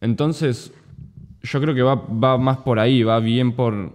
[0.00, 0.72] Entonces,
[1.42, 3.92] yo creo que va, va más por ahí, va bien por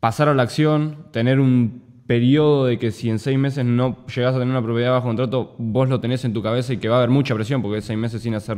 [0.00, 4.34] pasar a la acción, tener un periodo de que si en seis meses no llegas
[4.34, 6.96] a tener una propiedad bajo contrato, vos lo tenés en tu cabeza y que va
[6.96, 8.56] a haber mucha presión porque es seis meses sin hacer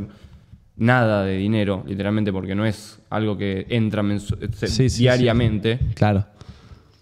[0.76, 5.78] nada de dinero, literalmente, porque no es algo que entra se- Sí, sí, diariamente.
[5.94, 6.24] Claro.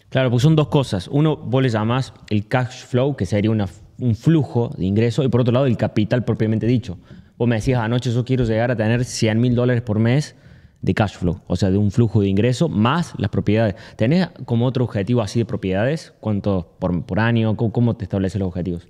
[0.09, 1.07] Claro, pues son dos cosas.
[1.13, 3.69] Uno, vos le llamás el cash flow, que sería una-
[4.01, 6.99] un flujo de ingreso, y por otro lado, el capital propiamente dicho.
[7.37, 10.35] Vos me decías anoche, yo quiero llegar a tener 100 mil dólares por mes
[10.81, 13.75] de cash flow, o sea, de un flujo de ingreso más las propiedades.
[13.97, 16.15] ¿Tenés como otro objetivo así de propiedades?
[16.21, 17.57] ¿Cuánto por, año?
[17.57, 18.87] ¿Cómo, te estableces los objetivos?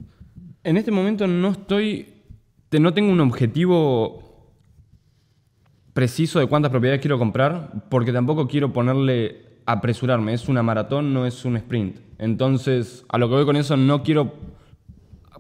[0.65, 2.09] En este momento no estoy.
[2.79, 4.23] no tengo un objetivo
[5.95, 10.35] preciso de cuántas propiedades quiero comprar, porque tampoco quiero ponerle apresurarme.
[10.35, 11.99] Es una maratón, no es un sprint.
[12.19, 14.35] Entonces, a lo que voy con eso, no quiero.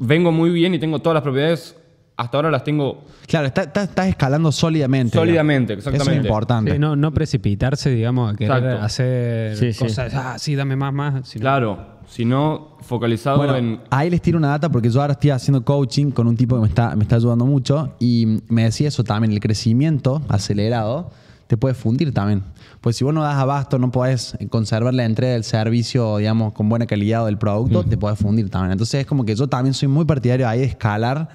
[0.00, 1.76] Vengo muy bien y tengo todas las propiedades.
[2.18, 5.16] Hasta ahora las tengo Claro, está- está- estás escalando sólidamente.
[5.16, 5.82] sólidamente, digamos.
[5.86, 6.26] Eso exactamente.
[6.26, 6.72] es importante.
[6.72, 8.84] Sí, no, no precipitarse, digamos, a querer Exacto.
[8.84, 9.78] hacer Sí, sí.
[9.84, 11.28] cosas, ah, sí, dame más, más.
[11.28, 13.80] sino- Claro, sino focalizado Bueno, en.
[13.90, 16.62] ahí les tiro una data porque yo ahora estoy haciendo coaching con un tipo que
[16.62, 21.10] me está, me está ayudando mucho y me decía eso también, el crecimiento acelerado
[21.46, 22.42] te puede fundir también.
[22.80, 26.68] Pues si vos no das abasto, no podés conservar la entrega del servicio, digamos, con
[26.68, 28.72] buena calidad o del producto, te puede fundir también.
[28.72, 31.28] Entonces es como que yo también soy muy partidario ahí de escalar,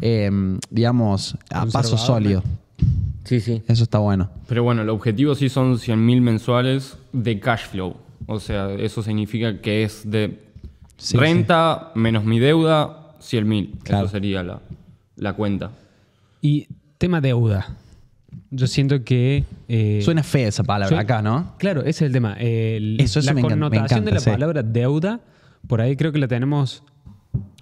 [0.00, 0.30] eh,
[0.70, 2.42] digamos, a paso sólido.
[3.24, 3.62] Sí, sí.
[3.68, 4.30] Eso está bueno.
[4.46, 7.96] Pero bueno, el objetivo sí son 100.000 mensuales de cash flow.
[8.26, 10.38] O sea, eso significa que es de
[10.96, 13.70] Sí, renta menos mi deuda, 100.000.
[13.84, 14.06] Claro.
[14.06, 14.60] Eso sería la,
[15.16, 15.70] la cuenta.
[16.40, 16.66] Y
[16.98, 17.76] tema deuda.
[18.50, 19.44] Yo siento que...
[19.68, 21.52] eh, Suena fea esa palabra acá, ¿no?
[21.58, 22.34] Claro, ese es el tema.
[22.38, 24.30] El- Eso, eso la me encan- me connotación de la sí.
[24.30, 25.20] palabra deuda,
[25.66, 26.82] por ahí creo que la tenemos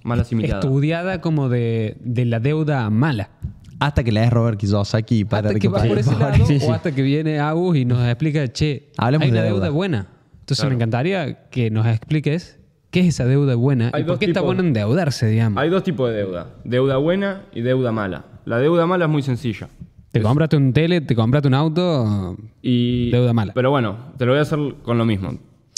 [0.07, 0.61] Mal asimilada.
[0.61, 3.31] estudiada como de, de la deuda mala.
[3.79, 6.66] Hasta que lees Robert Kiyosaki para hasta que va por ese lado Sí, sí.
[6.66, 9.61] o hasta que viene Agus y nos explica, che, Hablemos hay una de deuda.
[9.64, 9.71] deuda.
[9.75, 10.07] buena.
[10.40, 10.71] Entonces Claro.
[10.71, 12.59] me encantaría que nos expliques
[12.90, 15.61] qué es esa deuda buena Hay y por qué está bueno endeudarse, digamos.
[15.62, 16.55] Hay dos tipos de deuda.
[16.64, 18.25] Deuda buena y deuda mala.
[18.47, 19.69] La deuda mala es muy sencilla.
[20.12, 23.53] Te compraste un tele, te compraste un auto, Y, Deuda mala.
[23.53, 25.37] Pero bueno, te lo voy a hacer con lo mismo.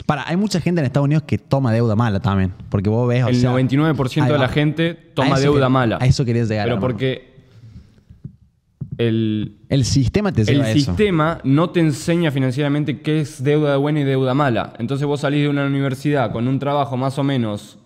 [0.08, 2.54] Para, hay mucha gente en Estados Unidos que toma deuda mala también.
[2.70, 3.24] Porque vos ves.
[3.24, 5.98] o El sea, 99% ahí de la gente toma deuda que- mala.
[6.00, 6.64] A eso querías llegar.
[6.64, 6.88] Pero hermano.
[6.94, 7.28] porque
[8.96, 10.78] el, El sistema te el lleva a eso.
[10.86, 14.72] sistema no te enseña financieramente qué es deuda buena y deuda mala.
[14.78, 17.78] Entonces vos salís de una universidad con un trabajo más o menos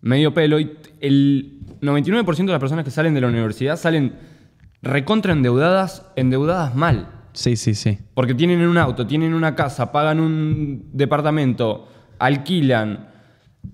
[0.00, 4.14] medio pelo y el 99% de las personas que salen de la universidad salen
[4.82, 7.08] recontra endeudadas, endeudadas mal.
[7.36, 7.98] Sí, sí, sí.
[8.14, 11.86] Porque tienen un auto, tienen una casa, pagan un departamento,
[12.18, 13.08] alquilan,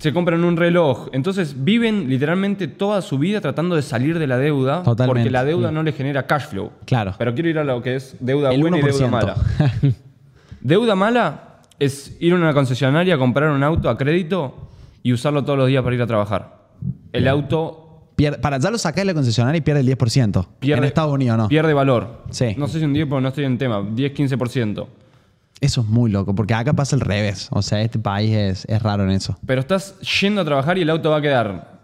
[0.00, 1.08] se compran un reloj.
[1.12, 5.20] Entonces viven literalmente toda su vida tratando de salir de la deuda Totalmente.
[5.20, 6.72] porque la deuda no les genera cash flow.
[6.86, 7.14] Claro.
[7.16, 8.84] Pero quiero ir a lo que es deuda El buena y 1%.
[8.90, 9.36] deuda mala.
[10.60, 14.70] deuda mala es ir a una concesionaria a comprar un auto a crédito
[15.04, 16.62] y usarlo todos los días para ir a trabajar.
[17.12, 17.81] El auto
[18.22, 20.46] Pierde- para ya lo sacás de la concesionaria y pierde el 10%.
[20.60, 21.48] pierde, en Estados Unidos no.
[21.48, 22.24] pierde valor.
[22.30, 22.54] Sí.
[22.56, 24.86] No sé si un 10 porque no estoy en tema, 10-15%.
[25.60, 27.48] Eso es muy loco, porque acá pasa al revés.
[27.52, 29.36] O sea, este país es, es raro en eso.
[29.46, 31.80] Pero estás yendo a trabajar y el auto va a quedar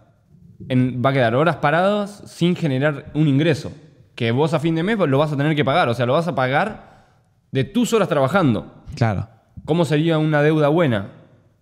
[0.67, 3.71] en- va a quedar horas paradas sin generar un ingreso.
[4.15, 5.87] Que vos a fin de mes lo vas a tener que pagar.
[5.87, 7.05] O sea, lo vas a pagar
[7.51, 8.83] de tus horas trabajando.
[8.95, 9.29] Claro.
[9.63, 11.11] ¿Cómo sería una deuda buena?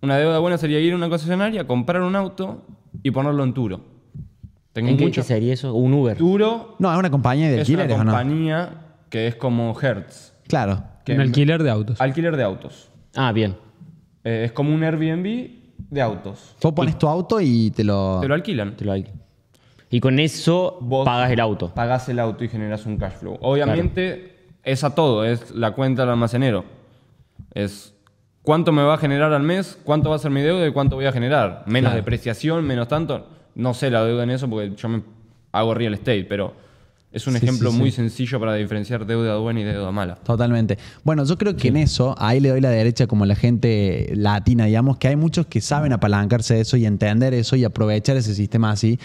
[0.02, 2.64] Una deuda buena sería ir a una concesionaria, comprar un auto
[3.02, 3.80] y ponerlo en Turo.
[4.72, 5.22] Tengo ¿En qué, mucho.
[5.22, 5.74] qué sería eso?
[5.74, 6.16] ¿Un Uber?
[6.16, 8.10] Turo No, es una compañía de es una alquileres, ¿o no?
[8.12, 8.70] compañía
[9.10, 10.32] que es como Hertz.
[10.46, 10.82] Claro.
[11.04, 12.00] que un alquiler de autos.
[12.00, 12.88] Alquiler de autos.
[13.16, 13.56] Ah, bien.
[14.24, 15.50] Eh, es como un Airbnb
[15.90, 16.54] de autos.
[16.62, 18.18] Vos pones tu auto y te lo.
[18.20, 18.76] Te lo alquilan.
[18.76, 19.16] Te lo alquilo.
[19.90, 21.72] Y con eso Vos pagas el auto.
[21.74, 23.38] Pagás el auto y generas un cash flow.
[23.40, 26.64] Obviamente es a todo, es la cuenta del almacenero.
[27.54, 27.94] Es
[28.42, 30.96] cuánto me va a generar al mes, cuánto va a ser mi deuda y cuánto
[30.96, 31.64] voy a generar.
[31.66, 31.96] Menos Claro.
[31.96, 33.26] depreciación, menos tanto.
[33.58, 35.02] No sé la deuda en eso porque yo me
[35.52, 36.54] hago real estate, pero
[37.10, 37.80] es un Sí, ejemplo sí, sí.
[37.82, 40.14] muy sencillo para diferenciar deuda buena y deuda mala.
[40.16, 40.78] Totalmente.
[41.04, 44.66] Bueno, yo creo que en eso, ahí le doy la derecha como la gente latina,
[44.66, 48.34] digamos, que hay muchos que saben apalancarse de eso y entender eso y aprovechar ese
[48.34, 48.98] sistema así,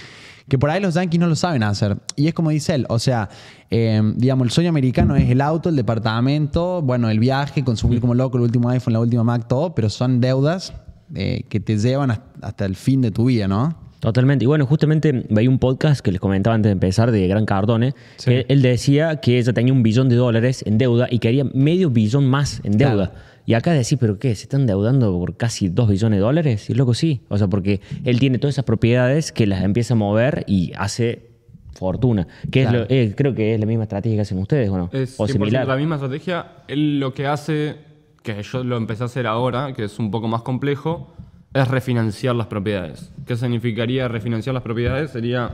[0.47, 1.97] que por ahí los yankees no lo saben hacer.
[2.15, 3.29] Y es como dice él, o sea,
[3.71, 8.13] eh, digamos, el sueño americano es el auto, el departamento, bueno, el viaje, consumir como
[8.13, 10.73] loco el último iPhone, la última Mac, todo, pero son deudas
[11.15, 12.11] eh, que te llevan
[12.41, 13.81] hasta el fin de tu vida, ¿no?
[14.03, 14.43] Totalmente.
[14.43, 17.93] Y bueno, justamente veía un podcast que les comentaba antes de empezar de Gran Cardone,
[18.17, 18.31] Sí.
[18.31, 21.89] que él decía que ella tenía un billón de dólares en deuda y quería medio
[21.89, 23.11] billón más en deuda.
[23.11, 23.11] Claro.
[23.45, 24.35] Y acá decís, ¿pero qué?
[24.35, 26.69] ¿Se están endeudando por casi dos billones de dólares?
[26.69, 27.21] Y loco, sí.
[27.29, 31.29] O sea, porque él tiene todas esas propiedades que las empieza a mover y hace
[31.73, 32.27] fortuna.
[32.51, 32.83] Que Claro.
[32.83, 34.89] es lo- eh, creo que es la misma estrategia que hacen ustedes, ¿o no?
[34.91, 35.65] Es o 100% similar.
[35.67, 36.45] la misma estrategia.
[36.67, 37.75] Él lo que hace,
[38.21, 41.13] que yo lo empecé a hacer ahora, que es un poco más complejo,
[41.53, 43.11] es refinanciar las propiedades.
[43.25, 45.11] ¿Qué significaría refinanciar las propiedades?
[45.11, 45.51] Sería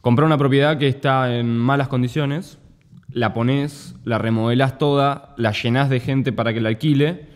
[0.00, 2.58] comprar una propiedad que está en malas condiciones,
[3.12, 7.26] la pones, la remodelas toda, la llenas de gente para que la alquile.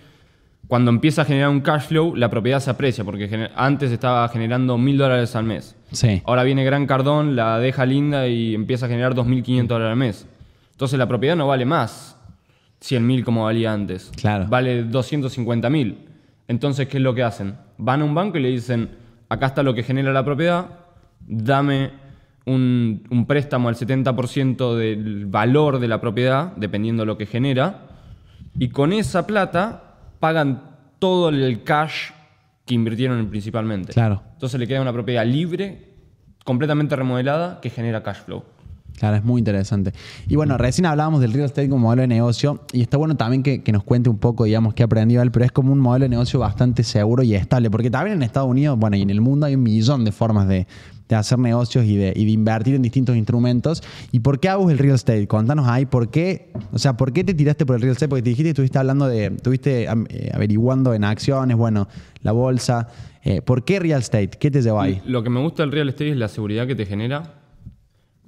[0.68, 4.78] Cuando empieza a generar un cash flow, la propiedad se aprecia, porque antes estaba generando
[4.78, 5.76] mil dólares al mes.
[5.92, 6.22] Sí.
[6.24, 10.26] Ahora viene Gran Cardón, la deja linda y empieza a generar 2.500 dólares al mes.
[10.72, 12.18] Entonces la propiedad no vale más
[12.82, 14.10] 100.000 como valía antes.
[14.16, 14.46] Claro.
[14.48, 15.96] Vale 250.000.
[16.48, 17.56] Entonces, ¿qué es lo que hacen?
[17.78, 18.90] Van a un banco y le dicen,
[19.28, 20.66] acá está lo que genera la propiedad,
[21.20, 21.92] dame
[22.46, 27.86] un, un préstamo al 70% del valor de la propiedad, dependiendo de lo que genera,
[28.58, 32.10] y con esa plata pagan todo el cash
[32.64, 33.92] que invirtieron principalmente.
[33.92, 34.22] Claro.
[34.32, 35.92] Entonces le queda una propiedad libre,
[36.44, 38.44] completamente remodelada, que genera cash flow.
[38.98, 39.92] Claro, es muy interesante.
[40.28, 43.42] Y bueno, recién hablábamos del real estate como modelo de negocio y está bueno también
[43.42, 46.10] que, nos cuente un poco, digamos, qué aprendió él, pero es como un modelo de
[46.10, 49.46] negocio bastante seguro y estable, porque también en Estados Unidos, bueno, y en el mundo
[49.46, 50.66] hay un millón de formas de,
[51.10, 53.82] hacer negocios y de, y de invertir en distintos instrumentos.
[54.10, 55.28] ¿Y por qué hago el real estate?
[55.28, 56.50] Contanos ahí, ¿por qué?
[56.72, 58.08] O sea, ¿por qué te tiraste por el real estate?
[58.08, 61.88] Porque te dijiste estuviste hablando de, estuviste eh, averiguando en acciones, bueno,
[62.22, 62.88] la bolsa.
[63.22, 64.30] Eh, ¿Por qué real estate?
[64.30, 65.02] ¿Qué te llevó ahí?
[65.06, 67.43] Lo que me gusta del real estate es la seguridad que te genera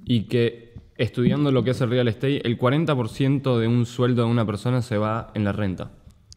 [0.07, 4.29] y que estudiando lo que es el real estate, el 40% de un sueldo de
[4.31, 5.91] una persona se va en la renta.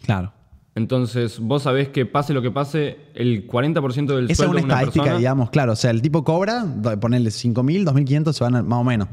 [0.05, 0.33] Claro.
[0.75, 4.61] Entonces, vos sabés que pase lo que pase, el 40% del Esa es sueldo una
[4.61, 5.73] de una estadística, persona, digamos, claro.
[5.73, 6.65] O sea, el tipo cobra,
[7.01, 9.09] ponerle 5.000, 2.500, se van a- más o menos.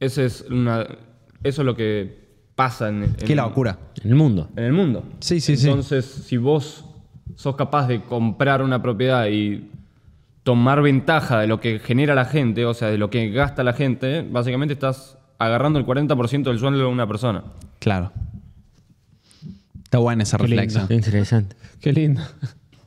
[0.00, 0.82] ese es una,
[1.42, 3.78] eso es lo que pasa en, en- Qué locura.
[4.02, 4.48] En el mundo.
[4.56, 5.04] en el mundo.
[5.20, 5.68] Sí, sí, sí.
[5.68, 6.84] Entonces, si vos
[7.36, 9.70] sos capaz de comprar una propiedad y
[10.48, 13.74] tomar ventaja de lo que genera la gente, o sea, de lo que gasta la
[13.74, 17.44] gente, básicamente estás agarrando el 40% del sueldo de una persona.
[17.80, 18.12] Claro.
[19.84, 20.88] Está buena esa Qué reflexión.
[20.88, 21.54] Qué interesante.
[21.82, 22.22] Qué lindo.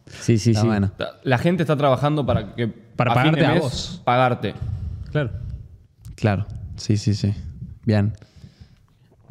[0.07, 0.67] Sí, sí, Está sí.
[0.69, 0.91] bueno.
[1.21, 4.01] La gente está trabajando para que Para fin de pagarte a vos.
[4.03, 4.55] Pagarte.
[5.11, 5.29] Claro.
[6.15, 6.47] Claro.
[6.77, 7.31] Sí, sí, sí.
[7.85, 8.13] Bien.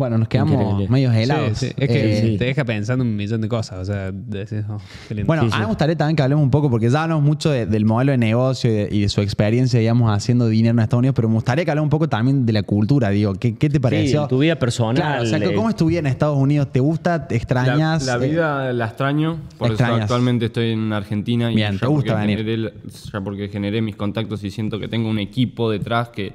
[0.01, 0.89] Bueno, nos quedamos Increíble.
[0.89, 1.59] medios helados.
[1.59, 1.75] Sí, sí.
[1.77, 2.39] Es que Eh, sí.
[2.39, 3.79] te deja pensando un millón de cosas.
[3.81, 4.79] O sea, decís, oh,
[5.09, 5.27] qué lindo.
[5.27, 5.61] Bueno, Sí, a mí sí.
[5.61, 8.19] me gustaría también que hablemos un poco, porque ya hablamos mucho de- del modelo de
[8.19, 11.35] negocio y de, y de su experiencia, digamos, haciendo dinero en Estados Unidos, pero me
[11.35, 13.35] gustaría que hablemos un poco también de la cultura, digo.
[13.35, 14.27] ¿Qué, qué te pareció?
[14.27, 15.53] tu vida personal, Claro, o sea, eh.
[15.55, 16.69] ¿cómo es tu vida en Estados Unidos?
[16.73, 17.29] ¿Te gusta?
[17.29, 18.07] ¿Te extrañas?
[18.07, 21.79] La, la Eh, vida la extraño, por eso actualmente estoy en Argentina y Bien, ya
[21.81, 22.39] te gusta venir.
[22.39, 22.73] generé-
[23.13, 26.33] ya porque generé mis contactos y siento que tengo un equipo detrás que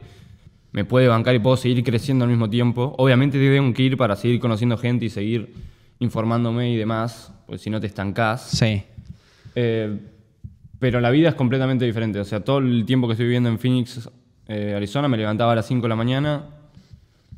[0.75, 2.93] me puede bancar y puedo seguir creciendo al mismo tiempo.
[2.97, 5.53] Obviamente tengo que ir para seguir conociendo gente y seguir
[5.99, 8.41] informándome y demás, pues si no te estancás.
[8.41, 8.83] Sí.
[9.55, 9.97] Eh,
[10.77, 12.19] pero la vida es completamente diferente.
[12.19, 14.09] O sea, todo el tiempo que estoy viviendo en Phoenix,
[14.49, 16.43] eh, Arizona, me levantaba a las 5 de la mañana.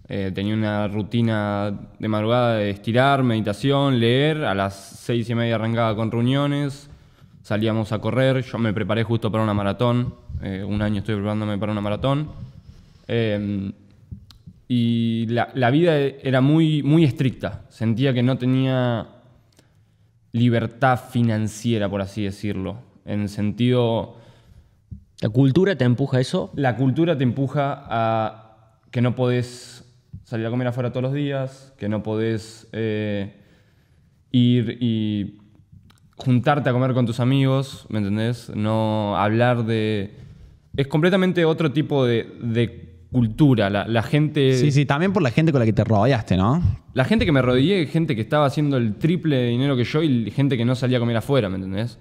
[0.09, 4.45] eh, tenía una rutina de madrugada de estirar, meditación, leer.
[4.45, 4.73] A las
[5.05, 6.89] 6 y media arrancaba con reuniones.
[7.43, 8.41] Salíamos a correr.
[8.41, 10.15] Yo me preparé justo para una maratón.
[10.41, 12.46] eh, un año estoy preparándome para una maratón.
[13.07, 13.71] Eh,
[14.67, 17.65] y la, la vida era muy, muy estricta.
[17.69, 19.07] Sentía que no tenía
[20.33, 22.79] libertad financiera, por así decirlo.
[23.05, 24.17] En el sentido,
[25.21, 26.51] ¿La cultura te empuja a eso?
[26.55, 28.43] la cultura te empuja a
[28.91, 29.83] que no podés
[30.23, 33.33] salir a comer afuera todos los días, que no podés eh,
[34.31, 35.39] ir y
[36.17, 38.51] juntarte a comer con tus amigos, ¿me entendés?
[38.53, 40.15] No hablar de...
[40.75, 42.86] Es completamente otro tipo de, de
[43.17, 43.69] cultura.
[43.71, 44.53] La, la gente...
[44.53, 46.61] Sí, sí, también por la gente con la que te rodeaste, ¿no?
[46.93, 50.03] La gente que me rodeé, gente que estaba haciendo el triple de dinero que yo
[50.03, 51.97] y gente que no salía a comer afuera, ¿me entendés?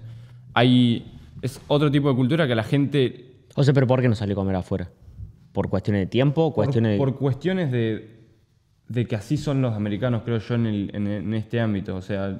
[0.53, 1.11] Hay,
[1.41, 4.33] es otro tipo de cultura que la gente, O sea, pero ¿por qué no salió
[4.33, 4.89] a comer afuera?
[5.53, 6.53] ¿Por cuestiones de tiempo?
[6.53, 8.11] por, ¿Cuestiones de- por cuestiones de,
[8.89, 11.95] de que así son los americanos, creo yo, en, el- en- en este ámbito.
[11.95, 12.39] O sea,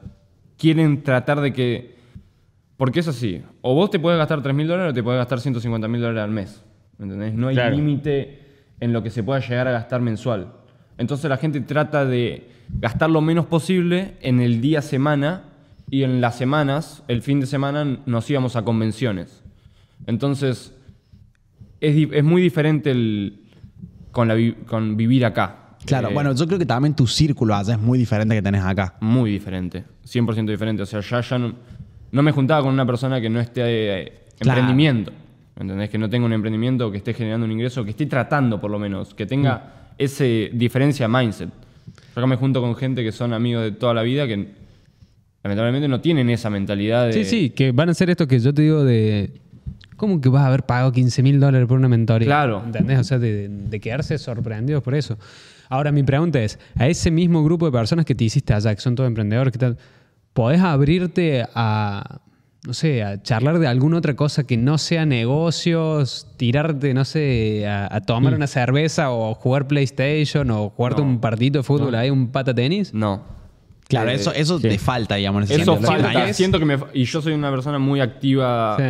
[0.56, 1.98] quieren tratar de que...
[2.78, 5.40] Porque es así, o vos te puedes gastar 3 mil dólares o te puedes gastar
[5.40, 6.64] 150 mil dólares al mes,
[7.00, 7.34] ¿me entendés?
[7.34, 7.76] No hay Claro.
[7.76, 8.40] límite
[8.80, 10.54] en lo que se pueda llegar a gastar mensual.
[10.98, 12.50] Entonces la gente trata de
[12.80, 15.44] gastar lo menos posible en el día semana
[15.90, 19.44] y en las semanas, el fin de semana, nos íbamos a convenciones.
[20.06, 20.74] Entonces,
[21.80, 23.42] es, muy diferente el,
[24.12, 25.78] con, la con vivir acá.
[25.86, 28.64] Claro, Eh, bueno, yo creo que también tu círculo allá es muy diferente que tenés
[28.64, 28.96] acá.
[29.00, 30.84] Muy diferente, 100% diferente.
[30.84, 31.54] O sea, ya, ya no,
[32.12, 34.60] no me juntaba con una persona que no esté eh, Claro.
[34.60, 35.12] emprendimiento.
[35.60, 35.90] ¿Entendés?
[35.90, 38.78] Que no tenga un emprendimiento, que esté generando un ingreso, que esté tratando por lo
[38.80, 39.94] menos, que tenga Mm.
[39.98, 41.50] esa diferencia mindset.
[41.50, 44.48] Yo acá me junto con gente que son amigos de toda la vida que
[45.44, 47.14] lamentablemente no tienen esa mentalidad de...
[47.14, 49.32] Sí, sí, que van a ser esto que yo te digo de.
[49.96, 52.28] ¿Cómo que vas a haber pagado 15 mil dólares por una mentoría?
[52.28, 52.62] Claro.
[52.64, 53.00] ¿Entendés?
[53.00, 55.18] O sea, de, de quedarse sorprendidos por eso.
[55.70, 58.82] Ahora, mi pregunta es: a ese mismo grupo de personas que te hiciste allá, que
[58.82, 59.78] son todos emprendedores, ¿qué tal?
[60.34, 62.20] ¿Podés abrirte a,
[62.68, 67.66] no sé, a charlar de alguna otra cosa que no sea negocios, tirarte, no sé,
[67.68, 71.08] a, a tomar una cerveza o jugar PlayStation o jugarte No.
[71.08, 72.94] un partito de fútbol ahí, un pata tenis.
[72.94, 73.22] No.
[73.88, 74.68] Claro, Eh, eso, eso sí.
[74.68, 75.44] te falta, digamos.
[75.50, 76.28] en ese Eso falta.
[76.28, 76.78] Sí, Siento que me.
[76.94, 78.76] Y yo soy una persona muy activa.
[78.78, 78.84] Sí.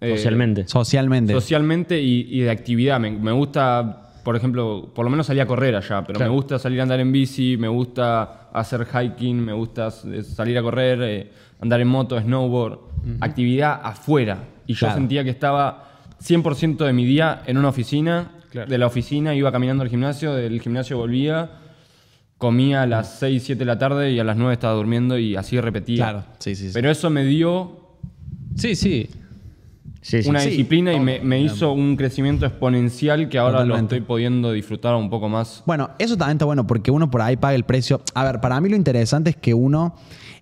[0.00, 0.66] eh, Socialmente.
[0.66, 1.32] Socialmente.
[1.32, 2.98] Socialmente y, y de actividad.
[2.98, 6.32] Me, me gusta, por ejemplo, por lo menos salir a correr allá, pero Claro.
[6.32, 10.62] me gusta salir a andar en bici, me gusta hacer hiking, me gusta salir a
[10.62, 11.30] correr, eh,
[11.62, 12.78] andar en moto, snowboard.
[13.20, 14.44] Actividad afuera.
[14.66, 14.94] Y yo Claro.
[14.96, 15.88] sentía que estaba
[16.20, 18.32] 100% de mi día en una oficina.
[18.50, 18.68] Claro.
[18.70, 21.50] De la oficina iba caminando al gimnasio, del gimnasio volvía,
[22.36, 25.36] comía a las 6, 7 de la tarde y a las 9 estaba durmiendo y
[25.36, 26.04] así repetía.
[26.04, 26.70] Claro, sí, sí, sí.
[26.74, 27.78] Pero eso me dio
[28.56, 29.08] Sí, sí.
[30.02, 30.28] Sí, sí.
[30.28, 33.94] una Sí, disciplina y me, hizo un crecimiento exponencial que ahora Totalmente.
[33.94, 35.62] lo estoy pudiendo disfrutar un poco más.
[35.64, 38.02] Bueno, eso también está bueno porque uno por ahí paga el precio.
[38.14, 39.94] A ver, para mí lo interesante es que uno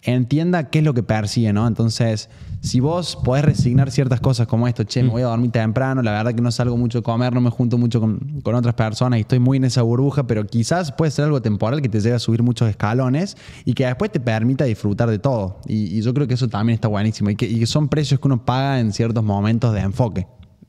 [0.03, 1.67] entienda qué es lo que persigue, ¿no?
[1.67, 2.31] Entonces,
[2.63, 6.13] si vos podés resignar ciertas cosas como esto, che, me voy a dormir temprano, la
[6.13, 9.19] verdad que no salgo mucho a comer, no me junto mucho con, con otras personas
[9.19, 12.17] y estoy muy en esa burbuja, pero quizás puede ser algo temporal que te lleve
[12.17, 15.61] a subir muchos escalones y que después te permita disfrutar de todo.
[15.67, 18.21] Y, y yo creo que eso también está buenísimo y que, y que son precios
[18.21, 20.27] que uno paga en ciertos momentos de enfoque.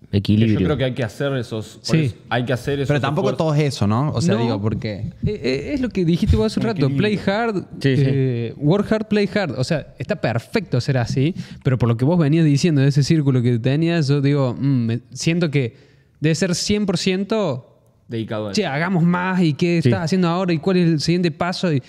[0.09, 0.59] Que Equilibrio.
[0.59, 1.79] yo creo que hay que hacer esos.
[1.83, 1.97] Sí.
[2.07, 2.89] eso, hay que hacer esos.
[2.89, 3.37] Pero tampoco esfuerzos.
[3.47, 4.11] todo es eso, ¿no?
[4.11, 4.41] O sea, No.
[4.41, 5.13] digo, porque...
[5.25, 8.03] Eh, eh, es lo que dijiste vos hace un rato, play hard, Sí, sí.
[8.05, 9.57] eh, work hard, play hard.
[9.57, 13.03] O sea, está perfecto ser así, pero por lo que vos venías diciendo de ese
[13.03, 15.77] círculo que tenías, yo digo, mm, me- siento que
[16.19, 17.65] debe ser 100%,
[18.09, 18.55] Dedicado a eso.
[18.61, 19.87] che, hagamos más y qué Sí.
[19.87, 21.71] estás haciendo ahora y cuál es el siguiente paso.
[21.71, 21.81] Y,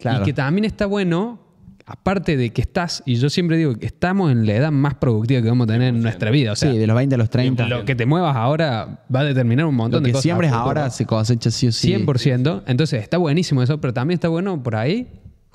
[0.00, 0.22] Claro.
[0.22, 1.38] y que también está bueno,
[1.88, 5.40] aparte de que estás, y yo siempre digo que estamos en la edad más productiva
[5.42, 6.52] que vamos a tener en nuestra vida.
[6.52, 7.66] O sea, sí, de los 20 a los 30.
[7.66, 10.30] lo que te muevas ahora va a determinar un montón Lo de cosas.
[10.30, 10.54] a futuro.
[10.54, 11.94] ahora se cosecha sí o sí.
[11.94, 12.62] 100%.
[12.66, 15.08] Entonces está buenísimo eso, pero también está bueno por ahí,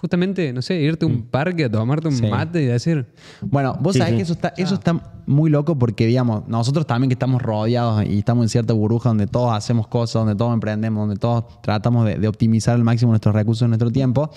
[0.03, 2.17] justamente, no sé, irte a un parque a tomarte un Mm.
[2.17, 2.27] Sí.
[2.27, 3.05] mate y decir,
[3.41, 4.17] Bueno, vos Sí, sabés sí.
[4.17, 8.17] que eso está, eso está muy loco porque, digamos, nosotros también que estamos rodeados y
[8.19, 12.15] estamos en cierta burbuja donde todos hacemos cosas, donde todos emprendemos, donde todos tratamos de,
[12.17, 14.29] de optimizar al máximo nuestros recursos, nuestro tiempo,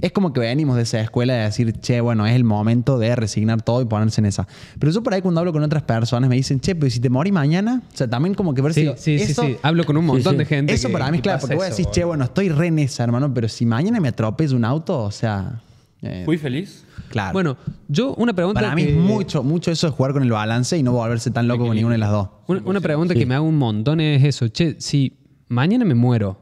[0.00, 3.14] es como que venimos de esa escuela de decir, che, bueno, es el momento de
[3.14, 4.48] resignar todo y ponerse en esa.
[4.80, 7.08] Pero yo por ahí cuando hablo con otras personas me dicen, che, pero si te
[7.08, 8.86] morís mañana, o sea, también como que ver si...
[8.96, 9.56] sí, sí, eso- sí.
[9.62, 10.38] Hablo con un montón sí.
[10.38, 10.72] de gente.
[10.72, 13.04] Eso que- para mí es claro, porque vos decís, che, bueno, estoy re en esa,
[13.04, 15.60] hermano, pero si mañana me atropella un auto, o sea...
[16.02, 16.84] eh, ¿Fui feliz?
[17.10, 17.32] claro.
[17.34, 17.56] Bueno,
[17.88, 18.60] yo una pregunta.
[18.60, 21.30] Para mí que- es mucho, mucho eso de jugar con el balance y no volverse
[21.30, 22.28] tan loco con ninguna de las dos.
[22.48, 24.48] Una, una pregunta que me hago un montón es eso.
[24.48, 26.40] Che, si mañana me muero,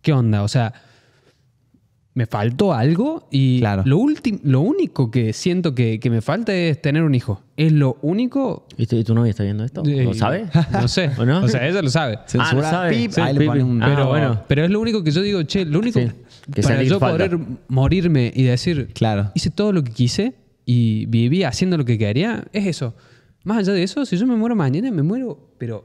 [0.00, 0.42] ¿qué onda?
[0.42, 0.72] O sea,
[2.14, 3.82] me faltó algo y Claro.
[3.86, 7.40] lo, último, lo único que siento que, que me falta es tener un hijo.
[7.56, 8.66] Es lo único.
[8.76, 9.82] ¿Y tu, y tu novia está viendo esto?
[9.86, 10.46] eh, ¿Lo sabe?
[10.72, 11.10] No sé.
[11.18, 11.42] ¿O no?
[11.44, 12.18] O sea, ella lo sabe.
[12.26, 12.90] Censura, ¿lo sabe?
[12.90, 13.82] pip, Sí, ahí le pip, pones un...
[13.82, 14.42] Ah, pero, bueno.
[14.46, 16.10] pero es lo único que yo digo, che, lo único Sí,
[16.52, 17.28] que para salir yo falta.
[17.28, 19.30] poder morirme y decir, Claro.
[19.34, 20.34] hice todo lo que quise
[20.64, 22.94] y viví haciendo lo que quería, es eso.
[23.44, 25.84] Más allá de eso, si yo me muero mañana, me muero, pero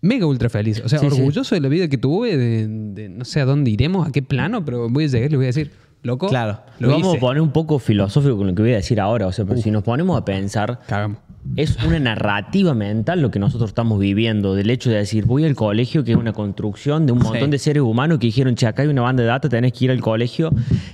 [0.00, 0.80] mega ultra feliz.
[0.84, 1.16] O sea, Sí, sí.
[1.16, 4.22] orgulloso de la vida que tuve, de, de no sé a dónde iremos, a qué
[4.22, 5.70] plano, pero voy a llegar y le voy a decir,
[6.02, 6.60] loco, Claro.
[6.78, 7.16] lo Vamos hice.
[7.16, 9.26] a poner un poco filosófico con lo que voy a decir ahora.
[9.26, 11.18] O sea, pero si nos ponemos a pensar, Cagamos.
[11.54, 14.54] Es una narrativa mental lo que nosotros estamos viviendo.
[14.54, 17.50] Del hecho de decir, voy al colegio, que es una construcción de un montón Sí.
[17.50, 19.90] de seres humanos que dijeron, che, acá hay una banda de datos, tenés que ir
[19.90, 20.50] al colegio,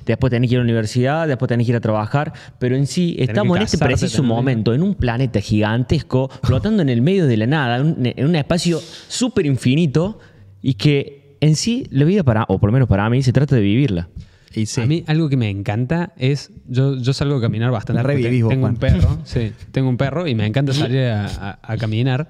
[0.07, 2.33] después tenés que ir a la universidad, después tenés que ir a trabajar.
[2.59, 7.03] Pero en sí, estamos en este preciso momento, en un planeta gigantesco, flotando en el
[7.03, 10.19] medio de la nada, en un- en un espacio súper infinito
[10.61, 13.57] y que en sí la vida para, o por lo menos para mí, se trata
[13.57, 14.09] de vivirla.
[14.55, 14.81] Y sí.
[14.83, 18.03] A mí algo que me encanta es, yo, yo salgo a caminar bastante.
[18.03, 18.77] La revivís Tengo un Juan.
[18.77, 22.29] perro, sí, tengo un perro y me encanta salir a, a- a caminar.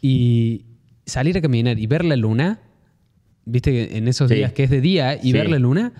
[0.00, 0.64] Y
[1.06, 2.60] salir a caminar y ver la luna,
[3.44, 4.36] viste que en esos Sí.
[4.36, 5.32] días que es de día y Sí.
[5.32, 5.92] ver la luna,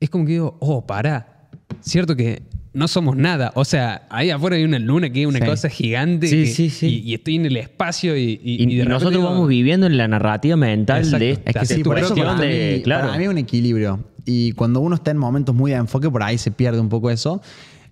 [0.00, 1.48] es como que digo, oh, para,
[1.80, 2.42] cierto que
[2.74, 3.50] no somos nada.
[3.54, 5.44] O sea, ahí afuera hay una luna que es una Sí.
[5.46, 6.86] cosa gigante Sí, que- sí, sí.
[7.04, 9.86] Y, y estoy en el espacio y, y- Y, y de nosotros digo, vamos viviendo
[9.86, 11.24] en la narrativa mental Exacto.
[11.24, 13.06] de Es que esta sí, por eso para, de- mí, claro.
[13.08, 14.04] para mí un equilibrio.
[14.30, 17.08] Y cuando uno está en momentos muy de enfoque, por ahí se pierde un poco
[17.10, 17.40] eso.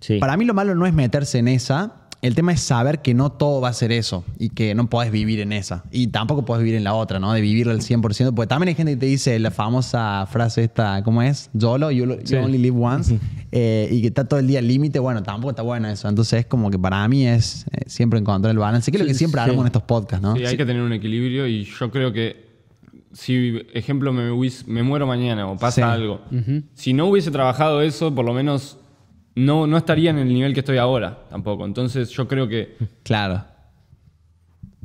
[0.01, 0.19] Sí.
[0.19, 1.95] Para mí lo malo no es meterse en esa.
[2.21, 5.11] El tema es saber que no todo va a ser eso y que no podés
[5.11, 5.83] vivir en esa.
[5.91, 7.33] Y tampoco podés vivir en la otra, ¿no?
[7.33, 8.35] De vivirlo al 100%.
[8.35, 11.49] Porque también hay gente que te dice la famosa frase esta, ¿cómo es?
[11.53, 12.35] YOLO, you, you Sí.
[12.35, 13.17] only live once.
[13.51, 14.99] eh, y que está todo el día al límite.
[14.99, 16.07] Bueno, tampoco está bueno eso.
[16.07, 18.91] Entonces es como que para mí es eh, siempre encontrar el balance.
[18.91, 19.43] Que es lo que siempre sí.
[19.43, 20.35] hablamos en estos podcasts, ¿no?
[20.35, 22.46] Sí, hay que tener un equilibrio y yo creo que
[23.17, 24.29] si, ejemplo, me,
[24.67, 25.81] me muero mañana o pasa Sí.
[25.81, 26.21] algo,
[26.75, 28.77] si no hubiese trabajado eso, por lo menos
[29.33, 31.65] no, no estaría en el nivel que estoy ahora tampoco.
[31.65, 33.43] Entonces yo creo que Claro.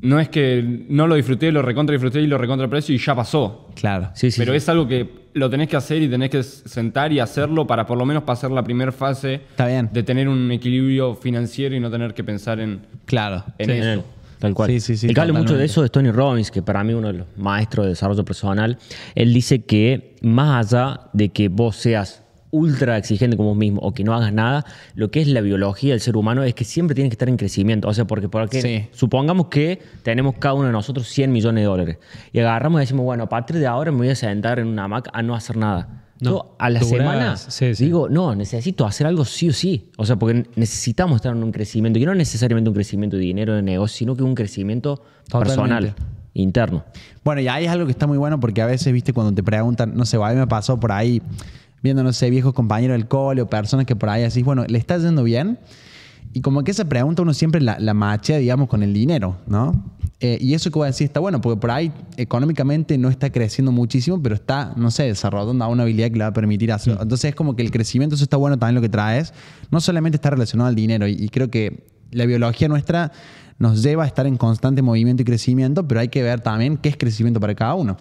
[0.01, 3.14] no es que no lo disfruté, lo recontra disfruté y lo recontra precio y ya
[3.14, 3.68] pasó.
[3.74, 4.11] Claro.
[4.14, 4.41] Sí, sí.
[4.41, 4.57] Pero sí.
[4.57, 7.97] es algo que lo tenés que hacer y tenés que sentar y hacerlo para por
[7.99, 9.89] lo menos pasar la primera fase Está bien.
[9.93, 13.45] de tener un equilibrio financiero y no tener que pensar en, Claro.
[13.59, 14.05] en Sí, eso.
[14.43, 14.68] Tal cual.
[14.70, 16.93] Sí, sí, sí, El que habla mucho de eso es Tony Robbins, que para mí
[16.95, 18.76] uno de los maestros de desarrollo personal.
[19.14, 23.95] Él dice que más allá de que vos seas ultra exigente con vos mismo o
[23.95, 24.66] que no hagas nada,
[24.97, 27.36] lo que es la biología del ser humano es que siempre tienes que estar en
[27.36, 27.86] crecimiento.
[27.86, 28.88] O sea, porque, porque Sí.
[28.90, 31.99] supongamos que tenemos cada uno de nosotros 100 millones de dólares
[32.32, 34.88] y agarramos y decimos, bueno, a partir de ahora me voy a sentar en una
[34.88, 36.03] Mac a no hacer nada.
[36.23, 37.85] No, Yo a la semana sí, sí.
[37.85, 39.91] digo, no, necesito hacer algo sí o sí.
[39.97, 41.99] O sea, porque necesitamos estar en un crecimiento.
[41.99, 45.49] Y no necesariamente un crecimiento de dinero, de negocio, sino que un crecimiento Totalmente.
[45.49, 45.95] personal,
[46.35, 46.85] interno.
[47.25, 49.43] Bueno, y ahí es algo que está muy bueno porque a veces, viste, cuando te
[49.43, 51.20] preguntan, no sé, a mí me pasó por ahí,
[51.83, 54.79] viendo, no sé, viejos compañeros del cole o personas que por ahí decís, bueno, ¿le
[54.79, 55.59] está yendo bien?
[56.33, 59.85] Y como que esa pregunta uno siempre la, la machea, digamos, con el dinero, ¿no?
[60.20, 63.30] Eh, y eso que voy a decir está bueno, porque por ahí económicamente no está
[63.30, 67.03] creciendo muchísimo, pero está, no sé, desarrollando una habilidad que le va a permitir hacerlo.
[67.03, 69.35] Entonces es como que el crecimiento, eso está bueno también lo que traes,
[69.70, 73.11] no solamente está relacionado al dinero, y, y creo que la biología nuestra
[73.59, 76.89] nos lleva a estar en constante movimiento y crecimiento, pero hay que ver también qué
[76.89, 77.97] es crecimiento para cada uno.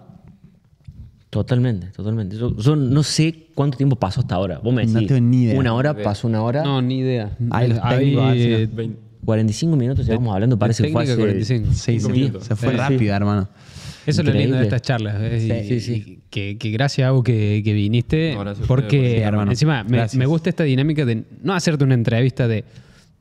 [1.32, 2.36] Totalmente, totalmente.
[2.36, 4.58] Yo, yo no sé cuánto tiempo pasó hasta ahora.
[4.58, 5.58] Vos me No decís, tengo ni idea.
[5.58, 6.62] una hora, pasó una hora.
[6.62, 7.34] No, ni idea.
[7.50, 8.52] Ahí los Ahí, técnicos hacen.
[8.52, 11.70] eh, Vein- 45 minutos llevamos hablando, parece que fue hace 45.
[11.72, 12.44] Sí, Cinco sí, minutos.
[12.44, 12.78] se fue Sí, sí.
[12.80, 13.48] rápido, hermano.
[14.04, 15.18] Eso es lo lindo de estas charlas.
[15.18, 15.42] ¿ves?
[15.68, 18.34] Sí, Y- sí, Que, que gracias, Agu, que, que viniste.
[18.34, 19.52] No, porque hermano.
[19.52, 22.64] encima me, gusta esta dinámica de no hacerte una entrevista de.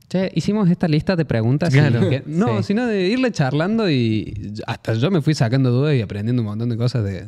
[0.09, 1.74] Che, hicimos esta lista de preguntas.
[1.74, 2.09] y Claro.
[2.09, 2.64] que- no, Sí.
[2.64, 6.68] sino de irle charlando y hasta yo me fui sacando dudas y aprendiendo un montón
[6.68, 7.28] de cosas de,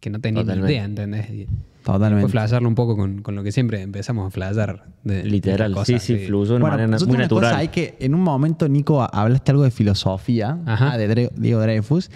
[0.00, 1.28] que no tenía ni idea, ¿entendés?
[1.30, 1.46] Y
[1.84, 2.22] Totalmente.
[2.22, 4.84] Fue flashearlo un poco con, con lo que siempre empezamos a flashear.
[5.04, 7.54] De, Literal, las sí, cosas, sí, fluyó de una Bueno, manera muy natural.
[7.56, 10.92] hay que en un momento, Nico, hablaste algo de filosofía Ajá.
[10.92, 12.10] ah, de Dre- Diego Dreyfus.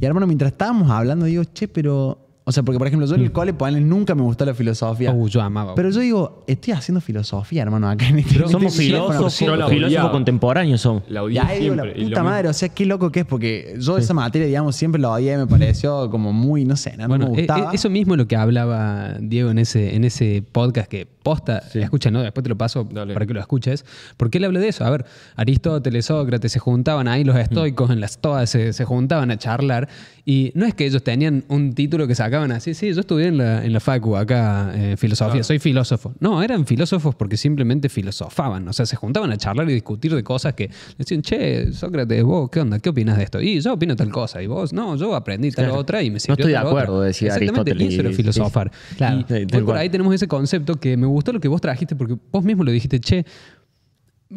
[0.00, 2.25] Y hermano, mientras estábamos hablando, digo, che, pero.
[2.48, 5.10] O sea, porque por ejemplo, yo en el cole, ponele, nunca me gustó la filosofía.
[5.12, 5.74] Oh, yo amaba.
[5.74, 10.12] Pero yo digo, estoy haciendo filosofía, hermano, acá en este Somos este filósofos, filósofos odiaba.
[10.12, 11.02] contemporáneos somos.
[11.08, 13.74] La odié ahí digo, la puta mismo- madre, o sea, qué loco que es, porque
[13.80, 17.26] yo esa materia, digamos, siempre la odié, me pareció como muy, no sé, no, Bueno,
[17.30, 17.72] me e- gustaba.
[17.72, 21.64] e- eso mismo es lo que hablaba Diego en ese, en ese podcast que posta,
[21.74, 22.22] escucha, ¿no?
[22.22, 23.12] Después te lo paso Dale.
[23.12, 23.84] para que lo escuches.
[24.16, 24.84] Porque él habla de eso.
[24.84, 29.32] A ver, Aristóteles, Sócrates se juntaban ahí, los estoicos en las todas se, se juntaban
[29.32, 29.88] a charlar.
[30.24, 33.38] Y no es que ellos tenían un título que sacaban así, sí, yo estudié en
[33.38, 36.14] la, en la facu acá, eh, filosofía, soy filósofo.
[36.20, 38.66] No, eran filósofos porque simplemente filosofaban.
[38.68, 42.48] O sea, se juntaban a charlar y discutir de cosas que decían, che, Sócrates, vos,
[42.50, 42.78] ¿qué onda?
[42.78, 43.40] ¿Qué opinas de esto?
[43.40, 44.42] Y yo opino tal cosa.
[44.42, 45.80] Y vos, no, yo aprendí tal Claro.
[45.80, 47.06] otra y me No sirvió estoy de acuerdo, otra.
[47.08, 47.90] decía Exactamente, Aristóteles.
[47.90, 48.72] y eso era Sí, filosofar.
[48.96, 49.20] Claro.
[49.28, 52.16] Y Sí, por ahí tenemos ese concepto que me gustó lo que vos trajiste porque
[52.32, 53.24] vos mismo lo dijiste, che,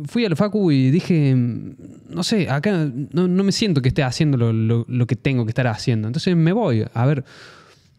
[0.06, 4.38] fui al Facu y dije, no sé, acá no, no me siento que esté haciendo
[4.38, 6.08] lo, lo- lo que tengo que estar haciendo.
[6.08, 6.86] Entonces me voy.
[6.94, 7.24] A ver,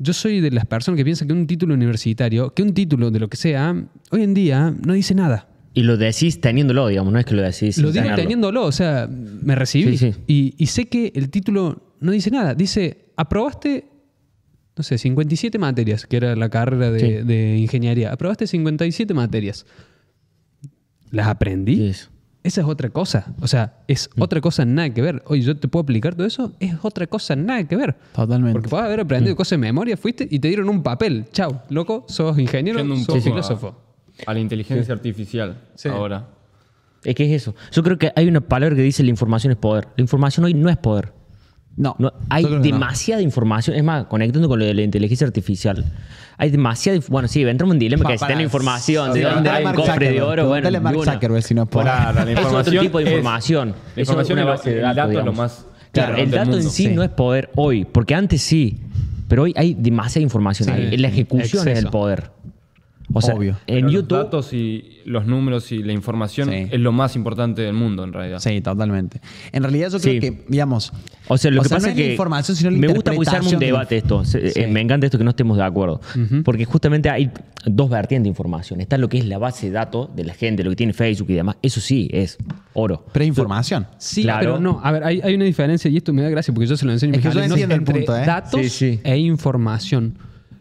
[0.03, 3.21] yo soy de las personas que piensan que un título universitario, que un título de
[3.21, 3.75] lo que sea,
[4.11, 5.47] hoy en día no dice nada.
[5.75, 7.79] Y lo decís teniéndolo, digamos, no es que lo decís.
[7.79, 8.17] Lo digo tenerlo.
[8.17, 9.97] teniéndolo, o sea, me recibí.
[9.97, 10.19] Sí, sí.
[10.27, 12.55] Y, y sé que el título no dice nada.
[12.55, 13.85] Dice, aprobaste,
[14.77, 17.07] no sé, 57 materias, que era la carrera de, Sí.
[17.27, 18.11] de ingeniería.
[18.11, 19.65] Aprobaste 57 materias.
[21.11, 21.77] ¿Las aprendí?
[21.77, 22.11] Sí, eso.
[22.43, 23.27] Esa es otra cosa.
[23.43, 24.23] O sea, es Mm.
[24.23, 25.23] otra cosa nada que ver.
[25.27, 26.53] Oye, ¿yo te puedo aplicar todo eso?
[26.59, 27.95] Es otra cosa nada que ver.
[28.15, 28.53] Totalmente.
[28.55, 29.03] Porque puedes haber Mm.
[29.03, 31.27] aprendido cosas de memoria, fuiste y te dieron un papel.
[31.33, 33.77] Chau, loco, sos ingeniero, un sos filósofo.
[34.27, 35.57] A, a la inteligencia artificial
[35.91, 36.29] ahora.
[37.05, 37.55] Es que es eso.
[37.73, 39.89] Yo creo que hay una palabra que dice la información es poder.
[39.97, 41.13] La información hoy no es poder.
[41.81, 42.61] No, No, hay no.
[42.61, 43.75] demasiada información.
[43.75, 45.83] Es más, conectando con lo de la inteligencia artificial.
[46.37, 46.99] Hay demasiada.
[47.09, 50.21] Bueno, sí, entramos en dilema que para- tiene información, de dónde hay un cofre de
[50.21, 50.47] oro.
[50.47, 50.97] Bueno, Mark.
[51.05, 53.69] Zuckerberg si no es por- Claro, la Es otro información tipo de es- información.
[53.71, 56.57] la Es información una es base de el datos, dato lo más Claro, el dato
[56.57, 56.89] en sí, Sí.
[56.89, 58.79] no es poder hoy, porque antes sí,
[59.27, 60.69] pero hoy hay demasiada información.
[60.69, 60.97] Sí.
[60.99, 62.31] La ejecución es el poder.
[63.13, 63.57] O sea, Obvio.
[63.67, 64.11] en Pero YouTube.
[64.19, 66.69] Los datos y los números y la información Sí.
[66.71, 68.39] es lo más importante del mundo, en realidad.
[68.39, 69.21] Sí, totalmente.
[69.51, 70.21] En realidad yo creo Sí.
[70.21, 70.93] que, digamos...
[71.27, 73.49] O sea, lo que no pasa es la que información, sino la me gusta arma
[73.51, 74.25] un debate esto.
[74.25, 74.39] Sí.
[74.43, 76.01] eh, me encanta esto que no estemos de acuerdo.
[76.45, 77.31] Porque justamente hay
[77.67, 78.81] dos vertientes de información.
[78.81, 81.31] Está lo que es la base de datos de la gente, lo que tiene Facebook
[81.31, 81.57] y demás.
[81.63, 82.39] Eso sí es
[82.75, 83.05] oro.
[83.13, 83.87] Pero es información.
[83.99, 84.41] Sí, Claro.
[84.41, 84.81] pero no.
[84.85, 86.93] A ver, hay, hay una diferencia y esto me da gracia porque yo se lo
[86.93, 88.25] enseño Es que yo alumnos, entiendo el punto, ¿eh?
[88.25, 89.01] datos Sí, sí.
[89.03, 90.17] e información.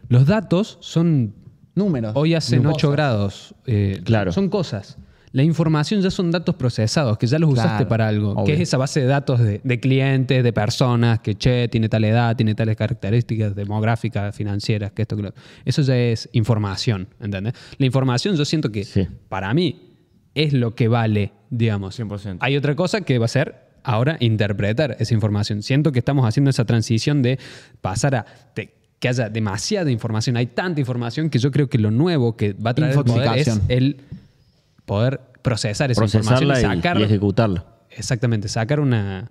[0.08, 1.34] Los datos son
[1.74, 2.12] Números.
[2.14, 2.74] Hoy hacen Cosas.
[2.76, 3.54] 8 grados.
[3.66, 4.32] eh, Claro.
[4.32, 4.98] Son cosas.
[5.32, 8.32] La información ya son datos procesados, que ya los usaste para algo.
[8.32, 8.44] obvio.
[8.46, 12.02] Que es esa base de datos de, de clientes, de personas, que che, tiene tal
[12.04, 17.54] edad, tiene tales características demográficas, financieras, que esto, que lo Eso ya es información, ¿entendés?
[17.78, 19.06] La información yo siento que Sí.
[19.28, 19.94] para mí
[20.34, 21.94] es lo que vale, digamos.
[21.96, 22.38] 100%.
[22.40, 25.62] Hay otra cosa que va a ser ahora interpretar esa información.
[25.62, 27.38] Siento que estamos haciendo esa transición de
[27.80, 28.26] pasar a
[29.00, 30.36] que haya demasiada información.
[30.36, 33.38] Hay tanta información que yo creo que lo nuevo que va a traer el poder
[33.38, 33.96] es el
[34.84, 37.64] poder procesar esa información Procesarla y y, sacar y ejecutarla.
[37.90, 39.30] Exactamente, sacar una,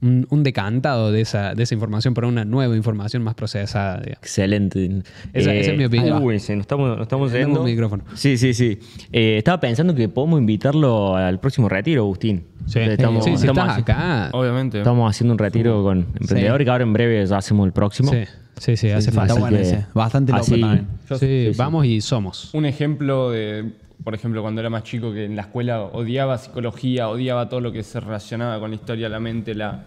[0.00, 3.98] un, un decantado de esa, de esa información para una nueva información más procesada.
[3.98, 4.18] digamos.
[4.22, 5.02] Excelente.
[5.34, 6.22] Esa- esa es mi opinión.
[6.22, 7.60] Uy, se nos estamos, nos estamos yendo.
[7.60, 8.04] un micrófono.
[8.14, 8.78] Sí, sí, sí.
[9.12, 12.46] Eh, estaba pensando que podemos invitarlo al próximo retiro, Agustín.
[12.66, 14.30] Sí, Estamos, sí, estamos estás acá.
[14.32, 14.78] Obviamente.
[14.78, 18.10] estamos haciendo un retiro con emprendedores que ahora en breve ya hacemos el próximo.
[18.10, 18.18] Sí,
[18.58, 19.32] sí, sí, hace sí, falta.
[19.34, 19.86] está bueno que- ese.
[19.94, 20.88] Bastante loco así- también.
[21.08, 21.58] Yo- Sí, sí, sí.
[21.58, 22.52] vamos y somos.
[22.54, 23.72] Un ejemplo de,
[24.04, 27.72] por ejemplo, cuando era más chico, que en la escuela odiaba psicología, odiaba todo lo
[27.72, 29.84] que se relacionaba con la historia, la mente, la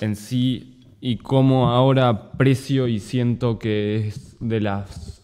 [0.00, 5.22] en sí, y cómo ahora aprecio y siento que es de las.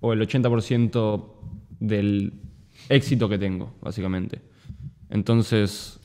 [0.00, 1.34] o el 80%
[1.80, 2.34] del
[2.90, 4.42] éxito que tengo, básicamente.
[5.08, 5.98] Entonces,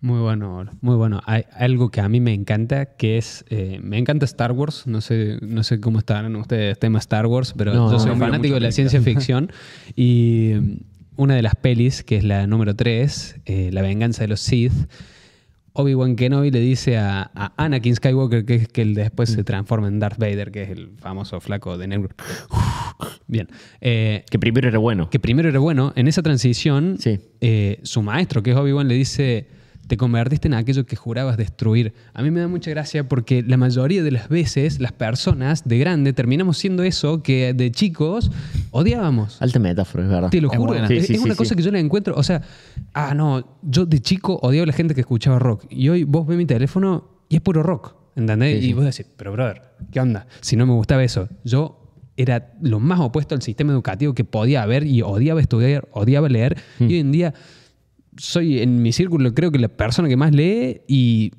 [0.00, 1.20] Muy bueno, muy bueno.
[1.24, 5.00] Hay algo que a mí me encanta, que es, eh, me encanta Star Wars, no
[5.00, 8.54] sé, no sé cómo estarán ustedes tema Star Wars, pero No, yo soy no, fanático
[8.54, 9.50] de la ciencia ficción
[9.96, 10.76] y mm,
[11.16, 13.36] una de las pelis, que es la número 3,
[13.72, 14.72] La venganza de los Sith,
[15.72, 19.88] Obi-Wan Kenobi le dice a, a Anakin Skywalker que es que él después se transforma
[19.88, 22.10] en Darth Vader, que es el famoso flaco de negro.
[23.26, 23.48] Bien.
[23.80, 25.10] Eh, Que primero era bueno.
[25.10, 27.18] que primero era bueno, en esa transición, Sí.
[27.40, 29.48] eh, su maestro, que es Obi-Wan, le dice,
[29.86, 31.94] te convertiste en aquello que jurabas destruir.
[32.14, 35.78] A mí me da mucha gracia porque la mayoría de las veces las personas de
[35.78, 38.30] grande terminamos siendo eso que de chicos
[38.70, 39.40] odiábamos.
[39.40, 40.30] Alta metáfora, es verdad.
[40.30, 40.72] Te lo Es juro.
[40.72, 40.88] buena.
[40.88, 41.38] Sí, es sí, es sí, una sí.
[41.38, 42.14] cosa que yo le encuentro.
[42.16, 42.42] O sea,
[42.94, 45.66] ah, no, yo de chico odiaba a la gente que escuchaba rock.
[45.70, 47.94] Y hoy vos ves mi teléfono y es puro rock.
[48.16, 48.56] ¿Entendés?
[48.56, 48.70] Sí, sí.
[48.70, 49.62] Y vos decís, pero brother,
[49.92, 50.26] ¿qué onda?
[50.40, 51.28] Si no me gustaba eso.
[51.44, 51.82] Yo
[52.16, 56.56] era lo más opuesto al sistema educativo que podía haber y odiaba estudiar, odiaba leer.
[56.78, 56.84] Hmm.
[56.90, 57.34] Y hoy en día
[58.18, 61.32] soy en mi círculo, creo que la persona que más lee y.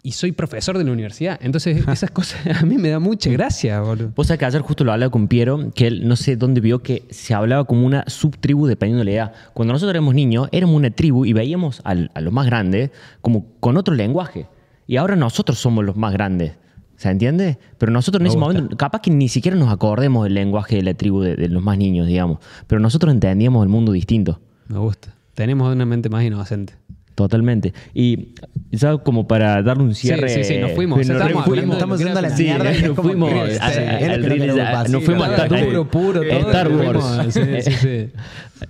[0.00, 1.38] Y soy profesor de la universidad.
[1.42, 4.12] Entonces, esas cosas a mí me da mucha gracia, boludo.
[4.14, 6.78] Vos sabés que ayer justo lo hablaba con Piero, que él no sé dónde vio
[6.82, 9.32] que se hablaba como una subtribu dependiendo de la edad.
[9.54, 12.90] Cuando nosotros éramos niños, éramos una tribu y veíamos al- a los más grandes
[13.20, 14.46] como con otro lenguaje.
[14.86, 16.52] Y ahora nosotros somos los más grandes.
[16.96, 17.58] ¿Se entiende?
[17.76, 18.52] Pero nosotros en Me ese gusta.
[18.54, 21.62] momento, capaz que ni siquiera nos acordemos del lenguaje de la tribu de, de los
[21.62, 22.38] más niños, digamos.
[22.68, 24.40] Pero nosotros entendíamos el mundo distinto.
[24.68, 25.14] Me gusta.
[25.38, 26.72] Tenemos una mente más inocente.
[27.14, 27.72] Totalmente.
[27.94, 28.34] Y
[28.72, 30.28] ya como para darle un cierre.
[30.28, 30.98] sí, sí, nos fuimos.
[30.98, 31.76] nos Estamos fuimos.
[31.76, 35.28] estamos a la Sí, mierda y es nos como fuimos a- sí, a- nos fuimos
[35.28, 36.22] Sí, claro, puro.
[36.24, 37.04] Star Wars.
[37.34, 38.10] sí, sí, sí.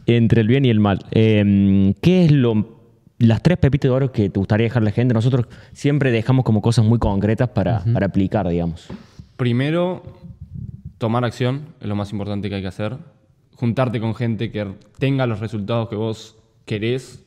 [0.06, 0.98] Entre el bien y el mal.
[1.10, 2.76] Eh, ¿Qué es lo
[3.18, 5.14] las tres pepitas de oro que te gustaría dejar a la gente?
[5.14, 8.88] Nosotros siempre dejamos como cosas muy concretas para, para aplicar, digamos.
[9.38, 10.02] primero,
[10.98, 12.96] tomar acción es lo más importante que hay que hacer.
[13.56, 14.66] Juntarte con gente que
[14.98, 16.36] tenga los resultados que vos
[16.68, 17.26] querés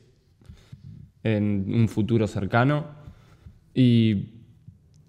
[1.22, 2.86] en un futuro cercano.
[3.74, 4.28] Y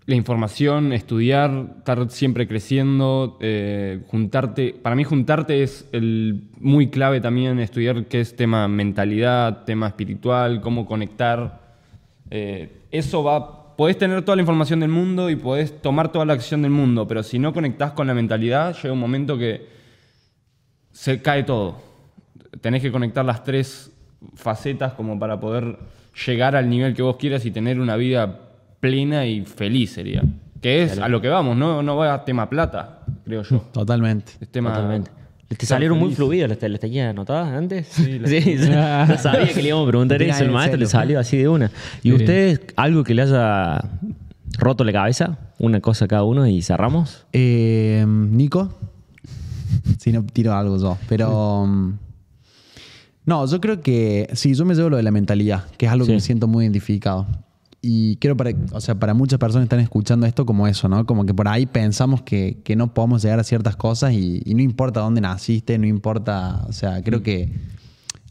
[0.05, 4.73] la información, estudiar, estar siempre creciendo, eh, juntarte.
[4.73, 10.59] Para mí, juntarte es el, muy clave también estudiar qué es tema mentalidad, tema espiritual,
[10.59, 11.77] cómo conectar.
[12.29, 13.75] Eh, eso va.
[13.77, 17.07] Podés tener toda la información del mundo y podés tomar toda la acción del mundo,
[17.07, 19.67] pero si no conectás con la mentalidad, llega un momento que
[20.91, 21.81] se cae todo.
[22.61, 23.92] Tenés que conectar las tres
[24.35, 25.77] facetas como para poder
[26.25, 28.39] llegar al nivel que vos quieras y tener una vida
[28.79, 30.23] plena y feliz sería.
[30.61, 33.59] Que es a lo que vamos, no, no va a tema plata, creo yo.
[33.73, 34.33] Totalmente.
[34.39, 35.11] Es tema Totalmente.
[35.57, 36.17] ¿Te salieron muy feliz.
[36.17, 36.49] fluidas?
[36.49, 37.87] ¿Las, te- las tenías anotadas antes?
[37.87, 40.43] Sí, las- ya sabía que le íbamos a preguntar eso.
[40.43, 41.69] El maestro le salió así de una.
[42.01, 42.13] ¿Y Sí.
[42.13, 43.83] ustedes, algo que le haya
[44.57, 45.37] roto la cabeza?
[45.59, 47.25] Una cosa cada uno y cerramos.
[47.33, 48.73] Eh, Nico.
[49.99, 50.97] Si no, tiro algo yo.
[51.09, 51.67] Pero.
[53.25, 54.29] No, yo creo que.
[54.33, 56.11] Sí, yo me llevo lo de la mentalidad, que es algo Sí.
[56.11, 57.25] que me siento muy identificado.
[57.81, 58.51] Y quiero para.
[58.71, 61.05] O sea, para muchas personas están escuchando esto como eso, ¿no?
[61.05, 64.53] Como que por ahí pensamos que, que no podemos llegar a ciertas cosas y, y
[64.53, 66.65] no importa dónde naciste, no importa.
[66.67, 67.49] O sea, creo que.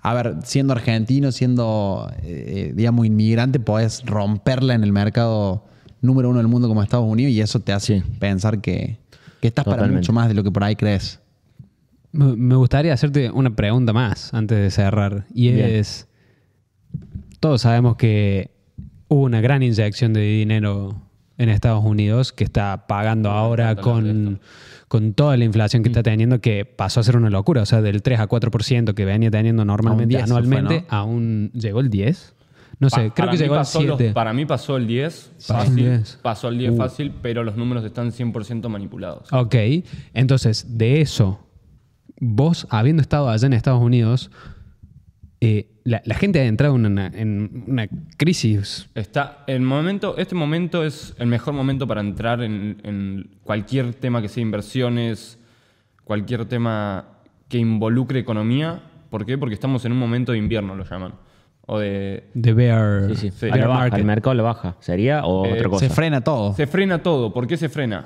[0.04, 5.64] A ver, siendo argentino, siendo, eh, digamos, inmigrante, podés romperla en el mercado
[6.00, 8.06] número uno del mundo como Estados Unidos y eso te hace Sí.
[8.18, 8.98] pensar que,
[9.40, 11.20] que estás para mucho más de lo que por ahí crees.
[12.12, 15.24] Me gustaría hacerte una pregunta más antes de cerrar.
[15.34, 15.70] Y Bien.
[15.70, 16.08] es,
[17.40, 18.50] todos sabemos que
[19.08, 21.00] hubo una gran inyección de dinero
[21.38, 24.40] en Estados Unidos que está pagando ahora con,
[24.88, 27.62] con toda la inflación que está teniendo, que pasó a ser una locura.
[27.62, 30.86] O sea, del 3 a 4% que venía teniendo normalmente 10 se fue, anualmente, ¿no?
[30.96, 32.34] aún llegó el 10.
[32.78, 34.12] No sé, Pa- creo que llegó al pasó los- 7.
[34.12, 35.52] para mí pasó el 10 Sí.
[35.52, 35.76] fácil.
[35.76, 36.18] 10.
[36.20, 39.32] Pasó el 10 fácil, pero los números están 100% manipulados.
[39.32, 39.54] Ok,
[40.14, 41.40] entonces de eso,
[42.24, 44.30] vos habiendo estado allá en Estados Unidos,
[45.40, 48.88] eh, la, la gente ha entrado en una, en una crisis.
[48.94, 54.22] Está, el momento, este momento es el mejor momento para entrar en, en cualquier tema
[54.22, 55.40] que sea inversiones,
[56.04, 57.08] cualquier tema
[57.48, 58.82] que involucre economía.
[59.10, 59.36] ¿Por qué?
[59.36, 61.14] Porque estamos en un momento de invierno, lo llaman.
[61.66, 62.28] O de...
[62.34, 63.98] De bear, Sí, bear baja, market.
[63.98, 64.76] el mercado le baja.
[64.78, 65.88] ¿Sería o Eh, otra cosa?
[65.88, 66.54] Se frena todo.
[66.54, 67.32] Se frena todo.
[67.32, 68.04] ¿Por qué se frena?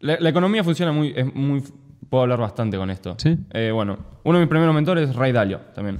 [0.00, 1.62] La, la economía funciona muy, es muy...
[2.08, 3.14] Puedo hablar bastante con esto.
[3.18, 3.36] Sí.
[3.52, 5.98] Eh, bueno, uno de mis primeros mentores es Ray Dalio también.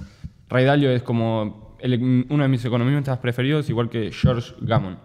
[0.49, 4.96] Ray Dalio es como el- uno de mis economistas preferidos, igual que George Gammon.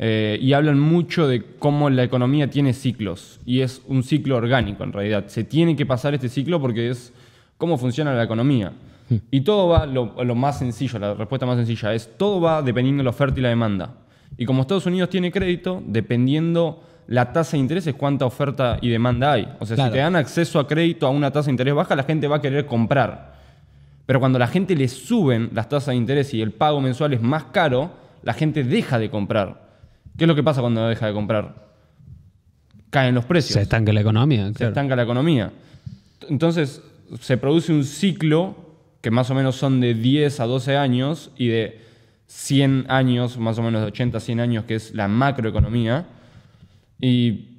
[0.00, 3.40] Eh, y hablan mucho de cómo la economía tiene ciclos.
[3.44, 5.24] Y es un ciclo orgánico en realidad.
[5.28, 7.12] Se tiene que pasar este ciclo porque es
[7.56, 8.72] cómo funciona la economía.
[9.30, 13.00] Y todo va, lo, lo más sencillo, la respuesta más sencilla es, todo va dependiendo
[13.00, 13.94] de la oferta y la demanda.
[14.36, 18.88] Y como Estados Unidos tiene crédito, dependiendo la tasa de interés es cuánta oferta y
[18.88, 19.48] demanda hay.
[19.58, 19.90] O sea, Claro.
[19.90, 22.36] si te dan acceso a crédito a una tasa de interés baja, la gente va
[22.36, 23.34] a querer comprar.
[24.06, 27.20] Pero cuando la gente le suben las tasas de interés y el pago mensual es
[27.20, 27.90] más caro,
[28.22, 29.68] la gente deja de comprar.
[30.16, 31.66] ¿Qué es lo que pasa cuando deja de comprar?
[32.90, 34.50] Caen los precios Se estanca la economía.
[34.54, 35.52] se estanca la economía.
[36.28, 36.82] Entonces,
[37.20, 38.56] se produce un ciclo
[39.00, 41.80] que más o menos son de 10 a 12 años y de
[42.26, 46.06] 100 años, más o menos de 80 a 100 años, que es la macroeconomía.
[47.00, 47.54] Y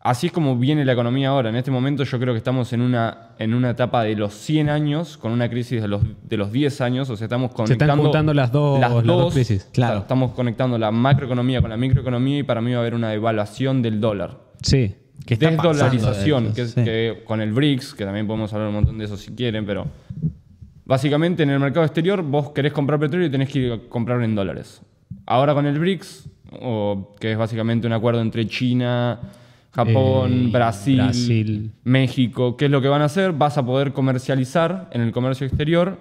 [0.00, 1.48] así es como viene la economía ahora.
[1.50, 4.68] En este momento yo creo que estamos en una, en una etapa de los 100
[4.70, 7.88] años, con una crisis de los, de los 10 años, o sea, estamos Se están
[7.88, 8.02] conectando...
[8.04, 9.68] juntando las dos- las dos crisis.
[9.72, 9.98] Claro.
[10.00, 13.82] Estamos conectando la macroeconomía con la microeconomía y para mí va a haber una devaluación
[13.82, 14.94] del dólar Sí.
[15.26, 16.84] Que está desdolarización, que, de sí.
[16.84, 19.86] que con el BRICS, que también podemos hablar un montón de eso si quieren, pero
[20.84, 24.22] básicamente en el mercado exterior vos querés comprar petróleo y tenés que ir a comprar
[24.22, 24.82] en dólares.
[25.26, 26.28] Ahora con el BRICS,
[26.62, 29.20] o, que es básicamente un acuerdo entre China,
[29.72, 31.72] Japón, Eh, Brasil, Brasil.
[31.84, 33.32] México, ¿qué es lo que van a hacer?
[33.32, 35.98] Vas a poder comercializar en el comercio exterior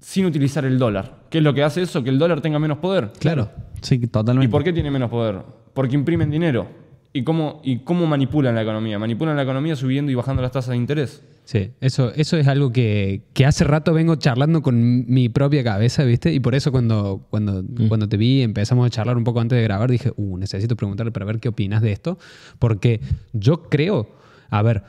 [0.00, 1.24] sin utilizar el dólar.
[1.30, 2.02] ¿Qué es lo que hace eso?
[2.02, 3.12] Que el dólar tenga menos poder.
[3.18, 3.50] Claro.
[3.82, 4.46] Sí, totalmente.
[4.46, 5.40] ¿Y por qué tiene menos poder?
[5.74, 6.66] Porque imprimen dinero.
[7.12, 8.98] ¿Y cómo, ¿Y cómo manipulan la economía?
[8.98, 11.24] Manipulan la economía subiendo y bajando las tasas de interés.
[11.48, 16.04] Sí, eso, eso es algo que, que hace rato vengo charlando con mi propia cabeza,
[16.04, 16.30] ¿viste?
[16.30, 19.62] Y por eso cuando, cuando, cuando te vi, empezamos a charlar un poco antes de
[19.62, 22.18] grabar, dije, uh, necesito preguntarle para ver qué opinas de esto,
[22.58, 23.00] porque
[23.32, 24.14] yo creo,
[24.50, 24.82] a ver,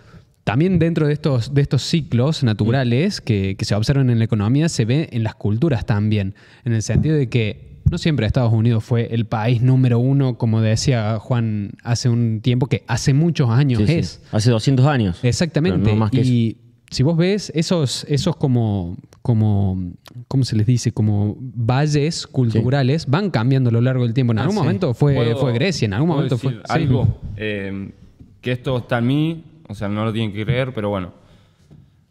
[0.44, 4.68] también dentro de estos, de estos ciclos naturales que, que se observan en la economía,
[4.68, 6.36] se ve en las culturas también,
[6.66, 10.62] en el sentido de que no siempre Estados Unidos fue el país número uno, como
[10.62, 13.94] decía Juan hace un tiempo, que hace muchos años Sí, sí.
[13.94, 14.22] es.
[14.32, 15.20] Hace 200 años.
[15.24, 15.80] Exactamente.
[15.80, 16.32] Pero no más que eso.
[16.32, 16.58] y
[16.92, 19.92] si vos ves esos, esos como, como,
[20.28, 20.92] ¿cómo se les dice?
[20.92, 24.34] Como valles culturales van cambiando a lo largo del tiempo.
[24.34, 24.62] En Ah, algún sí.
[24.62, 26.60] momento fue, ¿Puedo- fue Grecia, en algún momento fue...
[26.68, 27.92] algo eh,
[28.42, 31.14] que esto está en mí, o sea, no lo tienen que creer, pero bueno.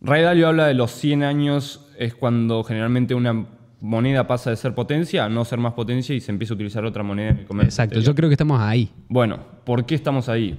[0.01, 3.47] Ray Dalio habla de los 100 años, es cuando generalmente una
[3.81, 6.85] moneda pasa de ser potencia a no ser más potencia y se empieza a utilizar
[6.85, 7.68] otra moneda en el comercio.
[7.68, 8.12] Exacto, exterior.
[8.12, 8.91] yo creo que estamos ahí.
[9.09, 10.59] Bueno, ¿por qué estamos ahí?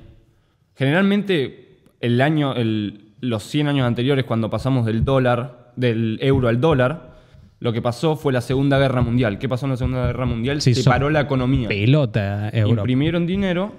[0.76, 6.61] Generalmente, el año, el- los 100 años anteriores, cuando pasamos del dólar, del euro al
[6.61, 7.17] dólar,
[7.59, 9.38] lo que pasó fue la Segunda Guerra Mundial.
[9.39, 10.61] ¿Qué pasó en la Segunda Guerra Mundial?
[10.61, 11.67] Sí, Se paró la economía.
[11.67, 12.82] Pelota Europa.
[12.82, 13.74] Imprimieron dinero,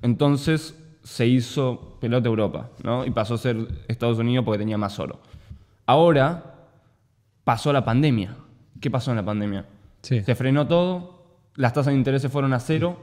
[0.00, 3.04] entonces se hizo pelota Europa, ¿no?
[3.04, 3.56] Y pasó a ser
[3.88, 5.20] Estados Unidos porque tenía más oro.
[5.84, 6.54] Ahora
[7.44, 8.34] pasó la pandemia.
[8.80, 9.64] ¿Qué pasó en la pandemia?
[10.02, 10.22] Sí.
[10.22, 11.24] Se frenó todo,
[11.56, 12.98] las tasas de interés se fueron a cero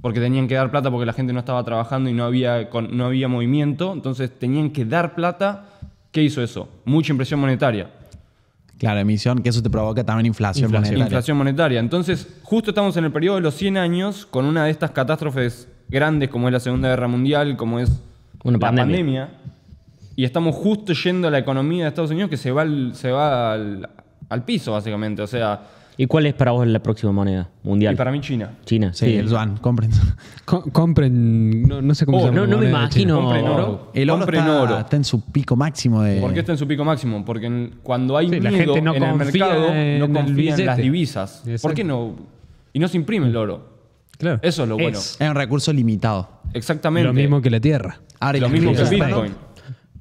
[0.00, 3.06] porque tenían que dar plata porque la gente no estaba trabajando y no había, no
[3.06, 5.64] había movimiento, entonces tenían que dar plata.
[6.12, 6.68] ¿Qué hizo eso?
[6.84, 7.90] Mucha impresión monetaria.
[8.78, 10.94] Claro, emisión, que eso te provoca también inflación, Inflación.
[10.94, 11.04] monetaria.
[11.06, 11.80] Inflación monetaria.
[11.80, 15.68] Entonces, justo estamos en el periodo de los 100 años con una de estas catástrofes
[15.88, 17.90] grandes como es la Segunda Guerra Mundial, como es
[18.44, 18.96] Una la pandemia.
[18.96, 19.30] pandemia.
[20.14, 23.10] Y estamos justo yendo a la economía de Estados Unidos que se va al, se
[23.10, 23.88] va al,
[24.28, 25.22] al piso, básicamente.
[25.22, 25.60] O sea,
[26.00, 27.92] ¿Y cuál es para vos la próxima moneda mundial?
[27.94, 28.52] y para mí China.
[28.64, 28.92] China.
[28.94, 29.90] Sí, el yuan, compren.
[30.44, 32.36] Co- compren, no, no sé cómo Oh, se llama.
[32.40, 33.16] no- la no me imagino-.
[33.20, 33.90] Compren oro.
[33.94, 34.78] El oro compren está, oro.
[34.78, 36.20] está en su pico máximo de...
[36.20, 37.24] ¿Por qué está en su pico máximo?
[37.24, 40.54] Porque en- cuando hay Sí, la miedo gente no en el mercado, en no confía
[40.54, 41.42] en las divisas.
[41.60, 42.14] ¿Por qué no?
[42.72, 43.76] Y no se imprime el oro.
[44.18, 44.38] Claro.
[44.42, 44.98] Eso es lo bueno.
[44.98, 46.28] Es Es un recurso limitado.
[46.54, 47.06] Exactamente.
[47.08, 47.98] lo mismo que la tierra.
[48.20, 49.32] Ahora, Lo mismo que el Bitcoin.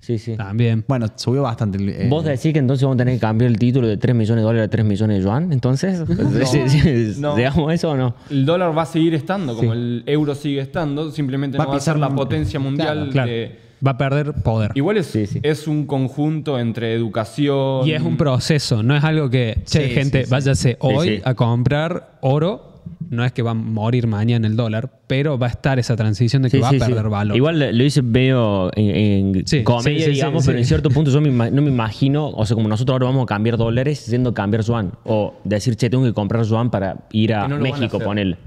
[0.08, 0.38] Sí, sí.
[0.38, 0.86] También.
[0.88, 1.78] Bueno, subió bastante.
[1.78, 4.16] el- eh, ¿Vos decís que entonces vamos a tener que cambiar el título de 3
[4.16, 5.51] millones de dólares a 3 millones de yuan?
[5.51, 5.99] Entonces,
[7.20, 7.36] No.
[7.36, 8.16] ¿digamos eso o no?
[8.30, 9.78] El dólar va a seguir estando, como Sí.
[9.78, 12.58] el euro sigue estando, simplemente Va no a va a ser pisar la un- potencia
[12.60, 13.30] mundial Claro.
[13.30, 13.60] de...
[13.86, 14.72] Va a perder poder.
[14.76, 15.39] Igual es, Sí, sí.
[15.43, 17.86] es un conjunto entre educación...
[17.86, 20.32] Y es un proceso, no es algo que, che, Sí, gente, sí, sí.
[20.32, 21.22] váyase hoy sí.
[21.24, 22.76] a comprar oro
[23.10, 26.41] no es que va a morir mañana el dólar, pero va a estar esa transición
[26.43, 26.86] de que Sí, va sí, a sí.
[26.91, 27.36] perder valor.
[27.38, 30.62] Igual lo hice medio en, en Sí, comedia, sí, sí, digamos, sí, pero sí.
[30.62, 33.26] en cierto punto yo me no me imagino, o sea, como nosotros ahora vamos a
[33.26, 34.91] cambiar dólares, siendo cambiar yuan.
[35.05, 38.03] O decir, che, tengo que comprar yuan para ir a no a México, hacer.
[38.03, 38.38] ponerle.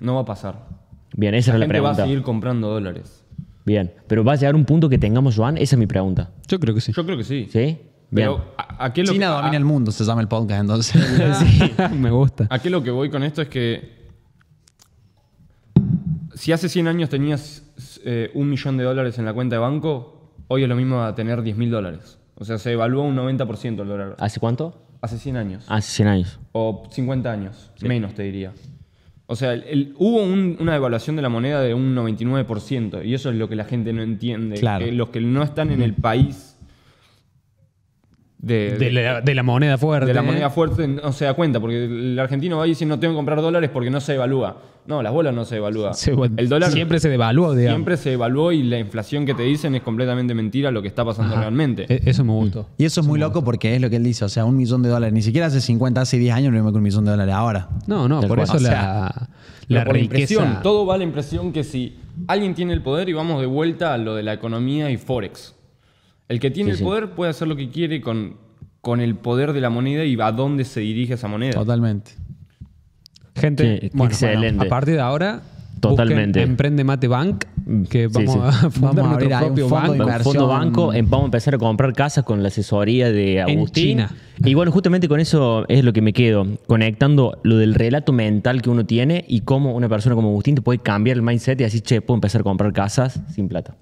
[0.00, 0.66] No va a pasar.
[1.16, 2.02] Bien, esa La era la gente va a pregunta.
[2.10, 3.22] seguir comprando dólares.
[3.64, 5.56] Bien, pero ¿va a llegar un punto que tengamos yuan?
[5.58, 6.30] Esa es mi pregunta.
[6.46, 6.92] Yo creo que sí.
[6.94, 7.48] Yo creo que sí.
[7.50, 7.58] ¿Sí?
[7.58, 8.28] Bien.
[8.28, 10.60] Pero ¿a, a qué lo China que, domina a- el mundo, se llama el podcast,
[10.60, 11.02] entonces.
[11.98, 12.46] Me gusta.
[12.50, 13.96] ¿A qué lo que voy con esto es que
[16.36, 17.64] si hace 100 años tenías
[18.04, 21.14] eh, un millón de dólares en la cuenta de banco, hoy es lo mismo a
[21.16, 22.18] tener 10 mil dólares.
[22.36, 24.16] O sea, se evalúa un 90% el dólar.
[24.20, 24.82] ¿Hace cuánto?
[25.00, 25.64] Hace 100 años.
[25.68, 26.38] Hace 100 años.
[26.52, 27.72] O 50 años.
[27.82, 28.52] Menos, te diría.
[29.26, 33.02] O sea, el- el- hubo un- una devaluación de la moneda de un 99%.
[33.02, 34.56] Y eso es lo que la gente no entiende.
[34.56, 34.84] Claro.
[34.84, 36.55] Que los que no están en el país
[38.38, 40.06] de, De la, de la moneda fuerte.
[40.06, 42.98] de la moneda fuerte no se da cuenta, porque el argentino va y dice no
[42.98, 44.58] tengo que comprar dólares porque no se evalúa.
[44.86, 45.94] No, las bolas no se evalúa.
[45.94, 47.74] Se- el dólar siempre se devaluó, digamos.
[47.76, 51.04] siempre se evaluó y la inflación que te dicen es completamente mentira lo que está
[51.04, 51.86] pasando realmente.
[51.88, 52.68] E- Eso me gustó.
[52.78, 54.82] Y eso es muy loco porque es lo que él dice, o sea, un millón
[54.84, 57.10] de dólares, ni siquiera hace 50, hace 10 años lo mismo que un millón de
[57.10, 57.68] dólares ahora.
[57.88, 58.42] No, no, por cual.
[58.42, 59.10] eso O sea,
[59.66, 60.62] la, la por impresión, riqueza.
[60.62, 61.96] todo va a la impresión que si
[62.28, 65.55] alguien tiene el poder y vamos de vuelta a lo de la economía y Forex.
[66.28, 66.84] El que tiene Sí, el sí.
[66.84, 68.34] poder puede hacer lo que quiere con,
[68.80, 71.52] con el poder de la moneda y a dónde se dirige esa moneda.
[71.52, 72.12] Totalmente.
[73.34, 74.56] Gente, Sí, bueno, excelente.
[74.56, 75.42] bueno, a partir de ahora,
[75.78, 76.40] Totalmente.
[76.42, 77.44] Emprende Mate Bank,
[77.90, 78.40] que Sí, vamos sí.
[78.42, 80.24] a fundar Vamos a abrir nuestro propio fondo banco.
[80.24, 83.98] fondo banco, em- vamos a empezar a comprar casas con la asesoría de Agustín.
[83.98, 84.10] China.
[84.42, 88.62] Y bueno, justamente con eso es lo que me quedo, conectando lo del relato mental
[88.62, 91.64] que uno tiene y cómo una persona como Agustín te puede cambiar el mindset y
[91.64, 93.76] decir, che, puedo empezar a comprar casas sin plata.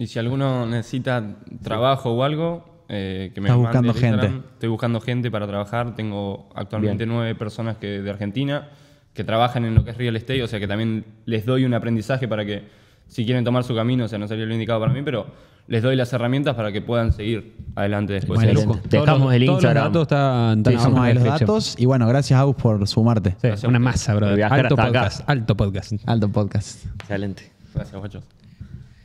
[0.00, 1.22] Y si alguno necesita
[1.62, 4.26] trabajo o algo, eh, que me Estás buscando gente.
[4.54, 5.94] Estoy buscando gente para trabajar.
[5.94, 8.70] Tengo actualmente nueve personas que, de Argentina
[9.12, 11.74] que trabajan en lo que es real estate, o sea que también les doy un
[11.74, 12.62] aprendizaje para que,
[13.08, 15.26] si quieren tomar su camino, o sea, no sería lo indicado para mí, pero
[15.66, 18.40] les doy las herramientas para que puedan seguir adelante después.
[18.40, 18.58] Bueno.
[18.58, 19.92] Dejamos Todos los- el todos Instagram.
[19.92, 23.36] Los datos están, ahí los datos y bueno, gracias Agus por sumarte.
[23.42, 24.14] Sí, una masa.
[24.14, 25.28] Viajar Alto podcast.
[25.28, 25.92] Alto podcast.
[26.06, 26.86] Alto podcast.
[26.86, 27.52] Excelente.
[27.74, 28.24] Gracias, guachos.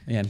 [0.08, 0.26] Bien.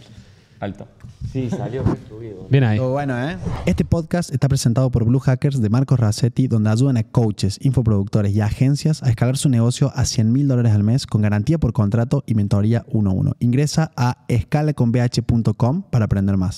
[0.60, 0.88] Alto.
[1.32, 2.47] Sí, salió subido.
[2.49, 2.78] Bien ahí.
[2.78, 3.38] Todo bueno, ¿eh?
[3.66, 8.34] Este podcast está presentado por Blue Hackers de Marcos Racetti, donde ayudan a coaches, infoproductores
[8.34, 11.74] y agencias a escalar su negocio a 100 mil dólares al mes con garantía por
[11.74, 13.34] contrato y mentoría 1-1.
[13.39, 16.53] Ingresa a escalaconbh.com para aprender más.